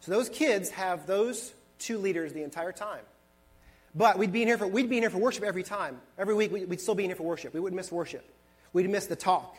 So 0.00 0.12
those 0.12 0.28
kids 0.28 0.70
have 0.70 1.06
those 1.06 1.52
two 1.78 1.98
leaders 1.98 2.32
the 2.32 2.42
entire 2.42 2.72
time. 2.72 3.00
But 3.94 4.18
we'd 4.18 4.32
be 4.32 4.42
in 4.42 4.48
here 4.48 4.58
for, 4.58 4.66
we'd 4.66 4.88
be 4.88 4.98
in 4.98 5.02
here 5.02 5.10
for 5.10 5.18
worship 5.18 5.42
every 5.42 5.62
time. 5.62 6.00
Every 6.16 6.34
week, 6.34 6.52
we'd 6.52 6.80
still 6.80 6.94
be 6.94 7.04
in 7.04 7.10
here 7.10 7.16
for 7.16 7.24
worship. 7.24 7.54
We 7.54 7.60
wouldn't 7.60 7.76
miss 7.76 7.90
worship. 7.90 8.24
We'd 8.72 8.88
miss 8.88 9.06
the 9.06 9.16
talk. 9.16 9.56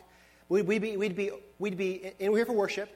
We'd, 0.50 0.66
we'd, 0.66 0.82
be, 0.82 0.96
we'd, 0.96 1.16
be, 1.16 1.30
we'd 1.58 1.78
be 1.78 2.12
in 2.18 2.32
here 2.32 2.44
for 2.44 2.52
worship, 2.52 2.90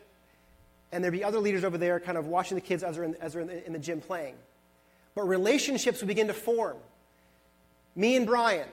and 0.93 1.03
there'd 1.03 1.15
be 1.15 1.25
other 1.25 1.39
leaders 1.39 1.65
over 1.65 1.79
there 1.79 2.01
kind 2.01 2.19
of 2.19 2.27
watching 2.27 2.57
the 2.57 2.61
kids 2.61 2.83
as 2.83 2.97
they're 2.97 3.05
in, 3.05 3.15
as 3.21 3.33
they're 3.33 3.43
in, 3.43 3.49
the, 3.49 3.67
in 3.67 3.73
the 3.73 3.79
gym 3.79 4.01
playing. 4.01 4.35
But 5.15 5.23
relationships 5.23 6.01
would 6.01 6.09
begin 6.09 6.27
to 6.27 6.35
form. 6.35 6.77
Me 7.95 8.17
and 8.17 8.27
Brian, 8.27 8.67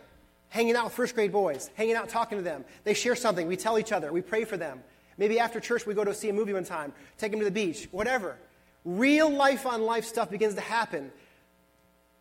hanging 0.49 0.75
out 0.75 0.85
with 0.85 0.93
first 0.93 1.13
grade 1.13 1.31
boys, 1.31 1.69
hanging 1.75 1.95
out 1.95 2.09
talking 2.09 2.39
to 2.39 2.43
them. 2.43 2.65
They 2.83 2.95
share 2.95 3.15
something. 3.15 3.47
We 3.47 3.55
tell 3.55 3.77
each 3.77 3.91
other. 3.91 4.11
We 4.11 4.21
pray 4.21 4.45
for 4.45 4.57
them. 4.57 4.81
Maybe 5.15 5.37
after 5.37 5.59
church, 5.59 5.85
we 5.85 5.93
go 5.93 6.03
to 6.03 6.15
see 6.15 6.29
a 6.29 6.33
movie 6.33 6.53
one 6.53 6.63
time, 6.63 6.91
take 7.19 7.29
them 7.29 7.39
to 7.39 7.45
the 7.45 7.51
beach, 7.51 7.87
whatever. 7.91 8.35
Real 8.83 9.29
life 9.29 9.67
on 9.67 9.83
life 9.83 10.05
stuff 10.05 10.31
begins 10.31 10.55
to 10.55 10.61
happen 10.61 11.11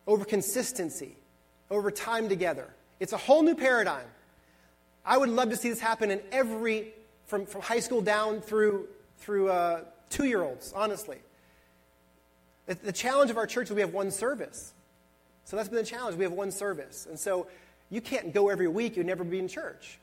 over 0.05 0.25
consistency, 0.25 1.15
over 1.71 1.89
time 1.89 2.29
together. 2.29 2.67
It's 2.99 3.13
a 3.13 3.17
whole 3.17 3.41
new 3.41 3.55
paradigm. 3.55 4.05
I 5.05 5.17
would 5.17 5.29
love 5.29 5.49
to 5.49 5.55
see 5.55 5.69
this 5.69 5.79
happen 5.79 6.11
in 6.11 6.21
every, 6.31 6.93
from, 7.25 7.45
from 7.45 7.61
high 7.61 7.79
school 7.79 8.01
down 8.01 8.41
through, 8.41 8.87
through 9.17 9.49
uh, 9.49 9.81
two 10.09 10.25
year 10.25 10.41
olds, 10.41 10.73
honestly. 10.75 11.19
The, 12.67 12.75
the 12.75 12.91
challenge 12.91 13.31
of 13.31 13.37
our 13.37 13.47
church 13.47 13.69
is 13.69 13.75
we 13.75 13.81
have 13.81 13.93
one 13.93 14.11
service. 14.11 14.73
So 15.45 15.57
that's 15.57 15.69
been 15.69 15.79
the 15.79 15.83
challenge. 15.83 16.17
We 16.17 16.23
have 16.23 16.33
one 16.33 16.51
service. 16.51 17.07
And 17.09 17.19
so 17.19 17.47
you 17.89 17.99
can't 17.99 18.33
go 18.33 18.49
every 18.49 18.67
week, 18.67 18.95
you'd 18.95 19.05
never 19.05 19.23
be 19.23 19.39
in 19.39 19.47
church. 19.47 19.99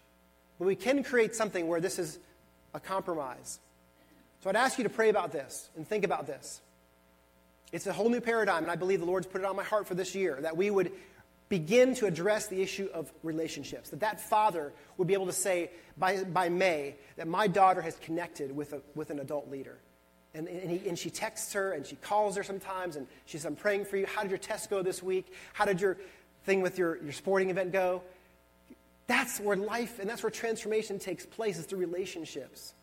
But 0.58 0.66
we 0.66 0.74
can 0.74 1.02
create 1.02 1.34
something 1.34 1.68
where 1.68 1.80
this 1.80 1.98
is 1.98 2.18
a 2.74 2.80
compromise. 2.80 3.61
So 4.42 4.50
I'd 4.50 4.56
ask 4.56 4.78
you 4.78 4.84
to 4.84 4.90
pray 4.90 5.08
about 5.08 5.32
this 5.32 5.70
and 5.76 5.87
think 5.87 6.04
about 6.04 6.26
this. 6.26 6.61
It's 7.72 7.87
a 7.87 7.92
whole 7.92 8.08
new 8.08 8.20
paradigm, 8.20 8.62
and 8.62 8.70
I 8.70 8.76
believe 8.76 9.00
the 9.00 9.06
Lord's 9.06 9.26
put 9.26 9.40
it 9.40 9.44
on 9.44 9.56
my 9.56 9.62
heart 9.62 9.87
for 9.87 9.94
this 9.94 10.14
year 10.14 10.38
that 10.40 10.56
we 10.56 10.70
would 10.70 10.92
begin 11.48 11.94
to 11.94 12.06
address 12.06 12.46
the 12.48 12.61
issue 12.61 12.88
of 12.92 13.12
relationships. 13.22 13.90
That 13.90 14.00
that 14.00 14.20
father 14.20 14.72
would 14.96 15.08
be 15.08 15.14
able 15.14 15.26
to 15.26 15.32
say 15.32 15.70
by, 15.96 16.24
by 16.24 16.48
May 16.48 16.96
that 17.16 17.26
my 17.26 17.46
daughter 17.46 17.80
has 17.80 17.96
connected 17.96 18.54
with, 18.54 18.72
a, 18.72 18.80
with 18.94 19.11
an 19.11 19.18
adult 19.18 19.50
leader. 19.50 19.78
And, 20.34 20.46
and, 20.46 20.70
he, 20.70 20.88
and 20.88 20.98
she 20.98 21.11
texts 21.11 21.54
her 21.54 21.72
and 21.72 21.87
she 21.87 21.96
calls 21.96 22.37
her 22.37 22.42
sometimes 22.42 22.96
and 22.96 23.06
she 23.24 23.38
says, 23.38 23.46
I'm 23.46 23.56
praying 23.56 23.87
for 23.87 23.96
you. 23.96 24.06
How 24.06 24.22
did 24.22 24.30
your 24.30 24.38
test 24.38 24.68
go 24.68 24.82
this 24.82 25.02
week? 25.02 25.32
How 25.54 25.64
did 25.64 25.80
your 25.80 25.96
thing 26.44 26.61
with 26.61 26.78
your, 26.78 27.02
your 27.02 27.12
sporting 27.12 27.50
event 27.50 27.72
go? 27.72 28.02
That's 29.06 29.40
where 29.40 29.56
life 29.56 29.98
and 29.98 30.08
that's 30.08 30.22
where 30.22 30.30
transformation 30.30 30.98
takes 30.98 31.24
place 31.24 31.58
is 31.58 31.64
through 31.64 31.78
relationships. 31.78 32.74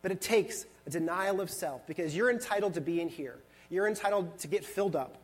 But 0.00 0.12
it 0.12 0.20
takes 0.20 0.64
a 0.86 0.90
denial 0.90 1.40
of 1.40 1.50
self 1.50 1.86
because 1.86 2.14
you're 2.14 2.30
entitled 2.30 2.74
to 2.74 2.80
be 2.80 3.00
in 3.00 3.08
here. 3.08 3.38
You're 3.68 3.88
entitled 3.88 4.38
to 4.40 4.48
get 4.48 4.64
filled 4.64 4.94
up. 4.94 5.16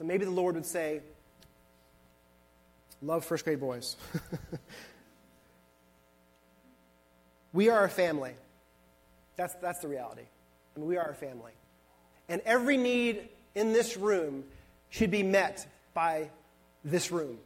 So 0.00 0.06
maybe 0.06 0.24
the 0.24 0.30
Lord 0.30 0.54
would 0.54 0.64
say, 0.64 1.02
Love 3.02 3.22
first 3.22 3.44
grade 3.44 3.60
boys. 3.60 3.96
we 7.52 7.68
are 7.68 7.84
a 7.84 7.88
family. 7.88 8.32
That's, 9.36 9.54
that's 9.56 9.80
the 9.80 9.88
reality. 9.88 10.22
I 10.74 10.78
mean, 10.78 10.88
we 10.88 10.96
are 10.96 11.10
a 11.10 11.14
family. 11.14 11.52
And 12.30 12.40
every 12.46 12.78
need 12.78 13.28
in 13.54 13.74
this 13.74 13.98
room 13.98 14.44
should 14.88 15.10
be 15.10 15.22
met 15.22 15.66
by 15.92 16.30
this 16.82 17.12
room. 17.12 17.36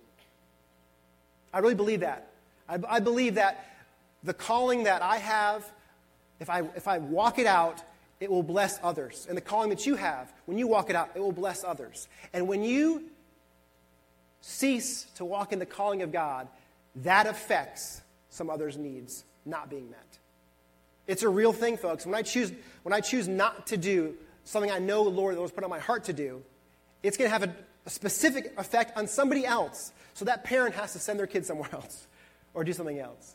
I 1.53 1.59
really 1.59 1.75
believe 1.75 2.01
that. 2.01 2.31
I, 2.69 2.79
I 2.89 3.01
believe 3.01 3.35
that 3.35 3.67
the 4.23 4.35
calling 4.35 4.85
that 4.85 5.03
I 5.03 5.17
have, 5.17 5.69
if 6.39 6.49
I, 6.49 6.61
if 6.77 6.87
I 6.87 6.99
walk 6.99 7.41
it 7.41 7.47
out, 7.47 7.83
it 8.25 8.31
will 8.31 8.43
bless 8.43 8.81
others. 8.83 9.27
And 9.29 9.37
the 9.37 9.43
calling 9.43 9.69
that 9.69 9.87
you 9.87 9.97
have, 9.97 10.33
when 10.47 10.59
you 10.59 10.67
walk 10.67 10.91
it 10.91 10.97
out, 10.97 11.11
it 11.15 11.21
will 11.21 11.31
bless 11.31 11.63
others. 11.63 12.09
And 12.33 12.49
when 12.49 12.65
you 12.65 13.05
cease 14.41 15.05
to 15.17 15.25
walk 15.25 15.53
in 15.53 15.59
the 15.59 15.67
calling 15.67 16.03
of 16.03 16.11
God, 16.11 16.49
that 16.97 17.27
affects 17.27 18.01
some 18.31 18.49
others' 18.51 18.77
needs 18.77 19.25
not 19.45 19.69
being 19.69 19.91
met. 19.91 20.19
It's 21.07 21.23
a 21.23 21.29
real 21.29 21.53
thing, 21.53 21.77
folks. 21.77 22.07
When 22.07 22.15
I 22.15 22.23
choose, 22.23 22.51
when 22.83 22.95
I 22.95 23.01
choose 23.01 23.29
not 23.29 23.67
to 23.69 23.77
do 23.77 24.15
something 24.45 24.71
I 24.71 24.79
know 24.79 25.05
the 25.05 25.11
Lord 25.11 25.37
was 25.37 25.53
put 25.53 25.65
on 25.65 25.71
my 25.71 25.79
heart 25.79 26.05
to 26.05 26.13
do, 26.13 26.43
it's 27.03 27.19
going 27.19 27.29
to 27.29 27.33
have 27.33 27.43
a, 27.43 27.55
a 27.85 27.91
specific 27.91 28.55
effect 28.57 28.97
on 28.97 29.07
somebody 29.07 29.45
else. 29.45 29.93
So 30.15 30.25
that 30.25 30.45
parent 30.45 30.75
has 30.77 30.95
to 30.95 30.99
send 30.99 31.19
their 31.19 31.27
kid 31.27 31.45
somewhere 31.45 31.69
else 31.73 32.07
or 32.55 32.65
do 32.65 32.73
something 32.73 32.99
else. 32.99 33.35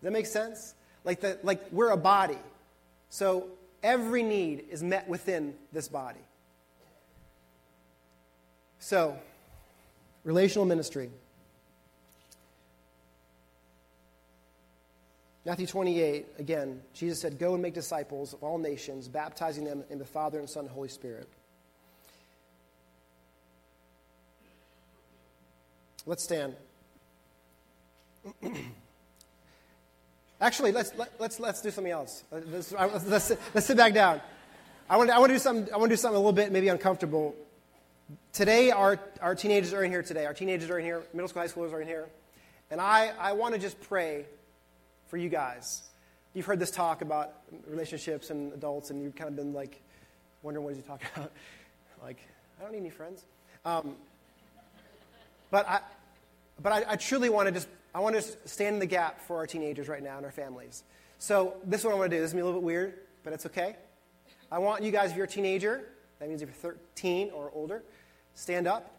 Does 0.00 0.02
that 0.02 0.12
make 0.12 0.26
sense? 0.26 0.74
Like, 1.04 1.20
the, 1.20 1.38
like 1.44 1.60
we're 1.70 1.90
a 1.90 1.96
body. 1.96 2.38
So 3.10 3.48
Every 3.84 4.22
need 4.22 4.64
is 4.70 4.82
met 4.82 5.06
within 5.06 5.52
this 5.70 5.88
body. 5.88 6.20
So, 8.78 9.14
relational 10.24 10.64
ministry. 10.64 11.10
Matthew 15.44 15.66
28, 15.66 16.26
again, 16.38 16.80
Jesus 16.94 17.20
said, 17.20 17.38
Go 17.38 17.52
and 17.52 17.62
make 17.62 17.74
disciples 17.74 18.32
of 18.32 18.42
all 18.42 18.56
nations, 18.56 19.06
baptizing 19.06 19.64
them 19.64 19.84
in 19.90 19.98
the 19.98 20.06
Father 20.06 20.38
and 20.38 20.48
Son 20.48 20.64
and 20.64 20.70
Holy 20.72 20.88
Spirit. 20.88 21.28
Let's 26.06 26.24
stand. 26.24 26.56
Actually, 30.44 30.72
let's, 30.72 30.94
let, 30.98 31.08
us 31.08 31.14
let 31.18 31.30
us 31.30 31.40
let 31.40 31.54
us 31.54 31.62
do 31.62 31.70
something 31.70 31.90
else. 31.90 32.22
Let's, 32.30 32.70
let's, 32.70 33.06
let's, 33.06 33.24
sit, 33.24 33.40
let's 33.54 33.66
sit 33.66 33.78
back 33.78 33.94
down. 33.94 34.20
I 34.90 34.98
want, 34.98 35.08
to, 35.08 35.16
I, 35.16 35.18
want 35.18 35.30
to 35.30 35.36
do 35.36 35.38
something, 35.38 35.72
I 35.72 35.78
want 35.78 35.88
to 35.88 35.96
do 35.96 35.98
something 35.98 36.16
a 36.16 36.18
little 36.18 36.34
bit 36.34 36.52
maybe 36.52 36.68
uncomfortable. 36.68 37.34
Today, 38.34 38.70
our, 38.70 39.00
our 39.22 39.34
teenagers 39.34 39.72
are 39.72 39.82
in 39.82 39.90
here 39.90 40.02
today. 40.02 40.26
Our 40.26 40.34
teenagers 40.34 40.68
are 40.68 40.78
in 40.78 40.84
here. 40.84 41.02
Middle 41.14 41.28
school, 41.28 41.40
high 41.40 41.48
schoolers 41.48 41.72
are 41.72 41.80
in 41.80 41.88
here. 41.88 42.10
And 42.70 42.78
I, 42.78 43.12
I 43.18 43.32
want 43.32 43.54
to 43.54 43.58
just 43.58 43.80
pray 43.80 44.26
for 45.06 45.16
you 45.16 45.30
guys. 45.30 45.82
You've 46.34 46.44
heard 46.44 46.60
this 46.60 46.70
talk 46.70 47.00
about 47.00 47.32
relationships 47.66 48.28
and 48.28 48.52
adults, 48.52 48.90
and 48.90 49.02
you've 49.02 49.16
kind 49.16 49.30
of 49.30 49.36
been 49.36 49.54
like 49.54 49.80
wondering 50.42 50.66
what 50.66 50.76
he 50.76 50.82
talking 50.82 51.08
about. 51.16 51.32
like, 52.02 52.18
I 52.60 52.64
don't 52.64 52.72
need 52.72 52.80
any 52.80 52.90
friends. 52.90 53.24
Um, 53.64 53.96
but 55.50 55.66
I, 55.66 55.80
but 56.62 56.70
I, 56.70 56.84
I 56.86 56.96
truly 56.96 57.30
want 57.30 57.48
to 57.48 57.52
just 57.52 57.68
I 57.94 58.00
want 58.00 58.16
to 58.16 58.22
stand 58.48 58.74
in 58.74 58.80
the 58.80 58.86
gap 58.86 59.20
for 59.20 59.36
our 59.36 59.46
teenagers 59.46 59.88
right 59.88 60.02
now 60.02 60.16
and 60.16 60.26
our 60.26 60.32
families. 60.32 60.82
So 61.18 61.54
this 61.64 61.80
is 61.80 61.84
what 61.84 61.94
I 61.94 61.98
want 61.98 62.10
to 62.10 62.16
do. 62.16 62.20
This 62.20 62.30
is 62.30 62.32
going 62.32 62.40
to 62.40 62.44
be 62.44 62.46
a 62.46 62.46
little 62.46 62.60
bit 62.60 62.66
weird, 62.66 62.94
but 63.22 63.32
it's 63.32 63.46
okay. 63.46 63.76
I 64.50 64.58
want 64.58 64.82
you 64.82 64.90
guys, 64.90 65.10
if 65.10 65.16
you're 65.16 65.26
a 65.26 65.28
teenager, 65.28 65.84
that 66.18 66.28
means 66.28 66.42
if 66.42 66.48
you're 66.48 66.72
13 66.72 67.30
or 67.30 67.52
older, 67.54 67.82
stand 68.34 68.66
up, 68.66 68.96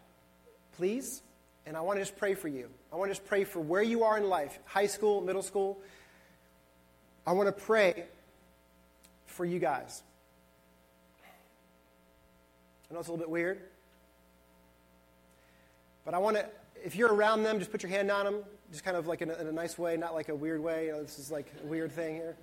please. 0.76 1.22
And 1.66 1.76
I 1.76 1.80
want 1.80 1.98
to 1.98 2.02
just 2.02 2.16
pray 2.16 2.34
for 2.34 2.48
you. 2.48 2.70
I 2.92 2.96
want 2.96 3.10
to 3.10 3.14
just 3.14 3.26
pray 3.26 3.44
for 3.44 3.60
where 3.60 3.82
you 3.82 4.02
are 4.02 4.16
in 4.16 4.28
life 4.28 4.58
high 4.64 4.86
school, 4.86 5.20
middle 5.20 5.42
school. 5.42 5.78
I 7.26 7.32
want 7.32 7.48
to 7.48 7.52
pray 7.52 8.04
for 9.26 9.44
you 9.44 9.58
guys. 9.58 10.02
I 12.88 12.94
know 12.94 13.00
it's 13.00 13.08
a 13.08 13.10
little 13.10 13.24
bit 13.24 13.30
weird, 13.30 13.60
but 16.04 16.14
I 16.14 16.18
want 16.18 16.36
to, 16.36 16.46
if 16.84 16.94
you're 16.94 17.12
around 17.12 17.42
them, 17.42 17.58
just 17.58 17.72
put 17.72 17.82
your 17.82 17.90
hand 17.90 18.10
on 18.12 18.24
them, 18.24 18.44
just 18.70 18.84
kind 18.84 18.96
of 18.96 19.06
like 19.06 19.22
in 19.22 19.30
a, 19.30 19.34
in 19.34 19.46
a 19.46 19.52
nice 19.52 19.78
way, 19.78 19.96
not 19.96 20.14
like 20.14 20.28
a 20.28 20.34
weird 20.34 20.62
way. 20.62 20.86
You 20.86 20.92
know, 20.92 21.02
this 21.02 21.18
is 21.18 21.30
like 21.30 21.46
a 21.62 21.66
weird 21.66 21.92
thing 21.92 22.14
here. 22.14 22.36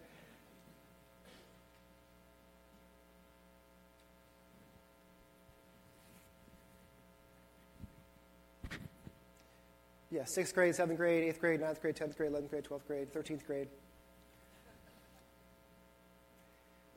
Yeah, 10.11 10.25
sixth 10.25 10.53
grade, 10.53 10.75
seventh 10.75 10.97
grade, 10.99 11.23
eighth 11.23 11.41
grade, 11.41 11.59
ninth 11.59 11.81
grade, 11.81 11.95
tenth 11.95 12.15
grade, 12.15 12.29
eleventh 12.29 12.51
grade, 12.51 12.63
twelfth 12.63 12.87
grade, 12.87 13.11
thirteenth 13.11 13.47
grade. 13.47 13.67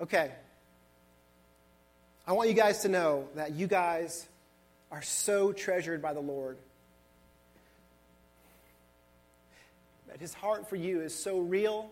Okay. 0.03 0.31
I 2.27 2.33
want 2.33 2.51
you 2.51 2.55
guys 2.55 2.81
to 2.81 2.89
know 2.89 3.29
that 3.35 3.53
you 3.53 3.67
guys 3.67 4.29
are 4.93 5.01
so 5.01 5.53
treasured 5.53 6.03
by 6.03 6.13
the 6.13 6.21
Lord. 6.21 6.59
His 10.21 10.35
heart 10.35 10.69
for 10.69 10.77
you 10.77 11.01
is 11.01 11.15
so 11.15 11.39
real. 11.39 11.91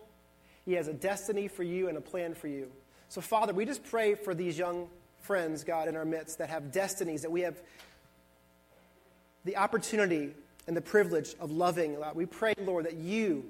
He 0.65 0.73
has 0.73 0.87
a 0.87 0.93
destiny 0.93 1.47
for 1.47 1.63
you 1.63 1.87
and 1.87 1.97
a 1.97 2.01
plan 2.01 2.33
for 2.33 2.47
you. 2.47 2.71
So, 3.09 3.21
Father, 3.21 3.53
we 3.53 3.65
just 3.65 3.83
pray 3.83 4.15
for 4.15 4.33
these 4.33 4.57
young 4.57 4.87
friends, 5.19 5.63
God, 5.63 5.87
in 5.87 5.95
our 5.95 6.05
midst 6.05 6.39
that 6.39 6.49
have 6.49 6.71
destinies, 6.71 7.21
that 7.21 7.31
we 7.31 7.41
have 7.41 7.61
the 9.43 9.57
opportunity 9.57 10.31
and 10.67 10.75
the 10.75 10.81
privilege 10.81 11.35
of 11.39 11.51
loving. 11.51 11.97
We 12.13 12.25
pray, 12.25 12.55
Lord, 12.59 12.85
that 12.85 12.95
you, 12.95 13.45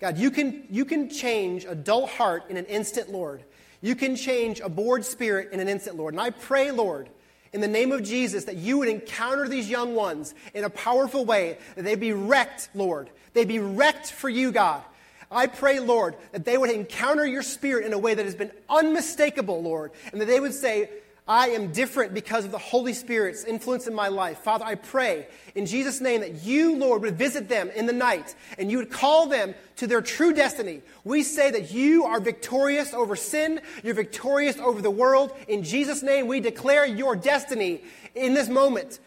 God, 0.00 0.18
you 0.18 0.30
can, 0.30 0.66
you 0.70 0.84
can 0.84 1.08
change 1.08 1.64
a 1.64 1.74
dull 1.74 2.06
heart 2.06 2.44
in 2.50 2.56
an 2.56 2.66
instant, 2.66 3.10
Lord. 3.10 3.44
You 3.80 3.94
can 3.94 4.16
change 4.16 4.60
a 4.60 4.68
bored 4.68 5.04
spirit 5.04 5.52
in 5.52 5.60
an 5.60 5.68
instant, 5.68 5.96
Lord. 5.96 6.14
And 6.14 6.20
I 6.20 6.30
pray, 6.30 6.70
Lord, 6.70 7.08
in 7.56 7.62
the 7.62 7.68
name 7.68 7.90
of 7.90 8.02
Jesus, 8.02 8.44
that 8.44 8.56
you 8.56 8.76
would 8.76 8.88
encounter 8.88 9.48
these 9.48 9.70
young 9.70 9.94
ones 9.94 10.34
in 10.52 10.62
a 10.62 10.68
powerful 10.68 11.24
way, 11.24 11.56
that 11.74 11.84
they 11.84 11.94
be 11.94 12.12
wrecked, 12.12 12.68
Lord. 12.74 13.08
They 13.32 13.46
be 13.46 13.58
wrecked 13.58 14.12
for 14.12 14.28
you, 14.28 14.52
God. 14.52 14.82
I 15.30 15.46
pray, 15.46 15.80
Lord, 15.80 16.16
that 16.32 16.44
they 16.44 16.58
would 16.58 16.68
encounter 16.68 17.24
your 17.24 17.42
spirit 17.42 17.86
in 17.86 17.94
a 17.94 17.98
way 17.98 18.12
that 18.12 18.26
has 18.26 18.34
been 18.34 18.52
unmistakable, 18.68 19.62
Lord, 19.62 19.92
and 20.12 20.20
that 20.20 20.26
they 20.26 20.38
would 20.38 20.52
say, 20.52 20.90
I 21.28 21.48
am 21.48 21.72
different 21.72 22.14
because 22.14 22.44
of 22.44 22.52
the 22.52 22.58
Holy 22.58 22.92
Spirit's 22.92 23.42
influence 23.42 23.88
in 23.88 23.94
my 23.94 24.06
life. 24.06 24.38
Father, 24.38 24.64
I 24.64 24.76
pray 24.76 25.26
in 25.56 25.66
Jesus' 25.66 26.00
name 26.00 26.20
that 26.20 26.44
you, 26.44 26.76
Lord, 26.76 27.02
would 27.02 27.18
visit 27.18 27.48
them 27.48 27.68
in 27.70 27.86
the 27.86 27.92
night 27.92 28.36
and 28.58 28.70
you 28.70 28.78
would 28.78 28.90
call 28.90 29.26
them 29.26 29.54
to 29.76 29.88
their 29.88 30.00
true 30.02 30.32
destiny. 30.32 30.82
We 31.02 31.24
say 31.24 31.50
that 31.50 31.72
you 31.72 32.04
are 32.04 32.20
victorious 32.20 32.94
over 32.94 33.16
sin, 33.16 33.60
you're 33.82 33.94
victorious 33.94 34.56
over 34.58 34.80
the 34.80 34.90
world. 34.90 35.32
In 35.48 35.64
Jesus' 35.64 36.00
name, 36.00 36.28
we 36.28 36.38
declare 36.38 36.86
your 36.86 37.16
destiny 37.16 37.82
in 38.14 38.34
this 38.34 38.48
moment. 38.48 39.00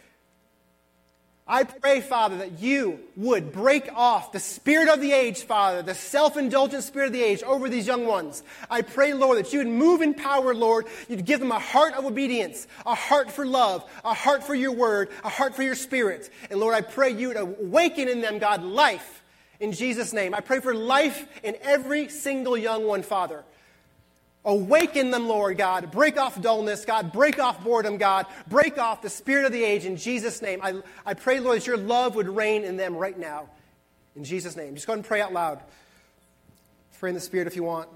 I 1.52 1.64
pray, 1.64 2.00
Father, 2.02 2.38
that 2.38 2.60
you 2.60 3.00
would 3.16 3.52
break 3.52 3.90
off 3.96 4.32
the 4.32 4.40
spirit 4.40 4.88
of 4.88 5.02
the 5.02 5.12
age, 5.12 5.42
Father, 5.42 5.82
the 5.82 5.96
self 5.96 6.38
indulgent 6.38 6.84
spirit 6.84 7.08
of 7.08 7.14
the 7.14 7.24
age 7.24 7.42
over 7.42 7.68
these 7.68 7.88
young 7.88 8.06
ones. 8.06 8.44
I 8.70 8.84
pray, 8.84 9.16
Lord, 9.16 9.40
that 9.40 9.52
you 9.52 9.58
would 9.58 9.68
move 9.68 10.04
in 10.04 10.14
power, 10.14 10.54
Lord. 10.54 10.86
You'd 11.08 11.26
give 11.26 11.40
them 11.40 11.52
a 11.52 11.58
heart 11.58 11.96
of 11.96 12.06
obedience, 12.06 12.68
a 12.86 12.94
heart 12.94 13.32
for 13.32 13.48
love, 13.48 13.84
a 14.06 14.14
heart 14.14 14.44
for 14.44 14.54
your 14.54 14.74
word, 14.74 15.10
a 15.24 15.30
heart 15.30 15.56
for 15.56 15.64
your 15.64 15.74
spirit. 15.74 16.30
And 16.52 16.60
Lord, 16.60 16.76
I 16.76 16.82
pray 16.82 17.10
you 17.10 17.30
would 17.30 17.38
awaken 17.38 18.08
in 18.08 18.22
them, 18.22 18.38
God, 18.38 18.62
life 18.62 19.24
in 19.60 19.72
Jesus' 19.72 20.14
name. 20.14 20.36
I 20.36 20.42
pray 20.42 20.60
for 20.60 20.76
life 20.76 21.28
in 21.42 21.58
every 21.64 22.10
single 22.10 22.58
young 22.58 22.86
one, 22.86 23.02
Father. 23.02 23.44
Awaken 24.46 25.12
them, 25.12 25.28
Lord 25.28 25.58
God. 25.58 25.92
Break 25.92 26.18
off 26.18 26.42
dullness, 26.42 26.86
God. 26.86 27.12
Break 27.12 27.40
off 27.40 27.62
boredom, 27.64 27.98
God. 27.98 28.26
Break 28.48 28.78
off 28.78 29.02
the 29.02 29.10
spirit 29.10 29.46
of 29.46 29.52
the 29.52 29.64
age 29.64 29.86
in 29.86 29.98
Jesus' 29.98 30.42
name. 30.42 30.62
I, 30.64 30.82
I 31.06 31.14
pray, 31.14 31.40
Lord, 31.42 31.58
that 31.58 31.68
your 31.68 31.78
love 31.78 32.16
would 32.16 32.30
reign 32.30 32.64
in 32.64 32.78
them 32.78 32.96
right 32.96 33.18
now. 33.18 33.50
In 34.16 34.24
Jesus' 34.24 34.56
name. 34.56 34.76
Just 34.76 34.88
go 34.88 34.94
ahead 34.94 35.00
and 35.00 35.06
pray 35.06 35.22
out 35.22 35.34
loud. 35.34 35.62
Pray 37.00 37.10
in 37.10 37.16
the 37.16 37.22
spirit 37.22 37.48
if 37.48 37.56
you 37.56 37.64
want. 37.64 37.90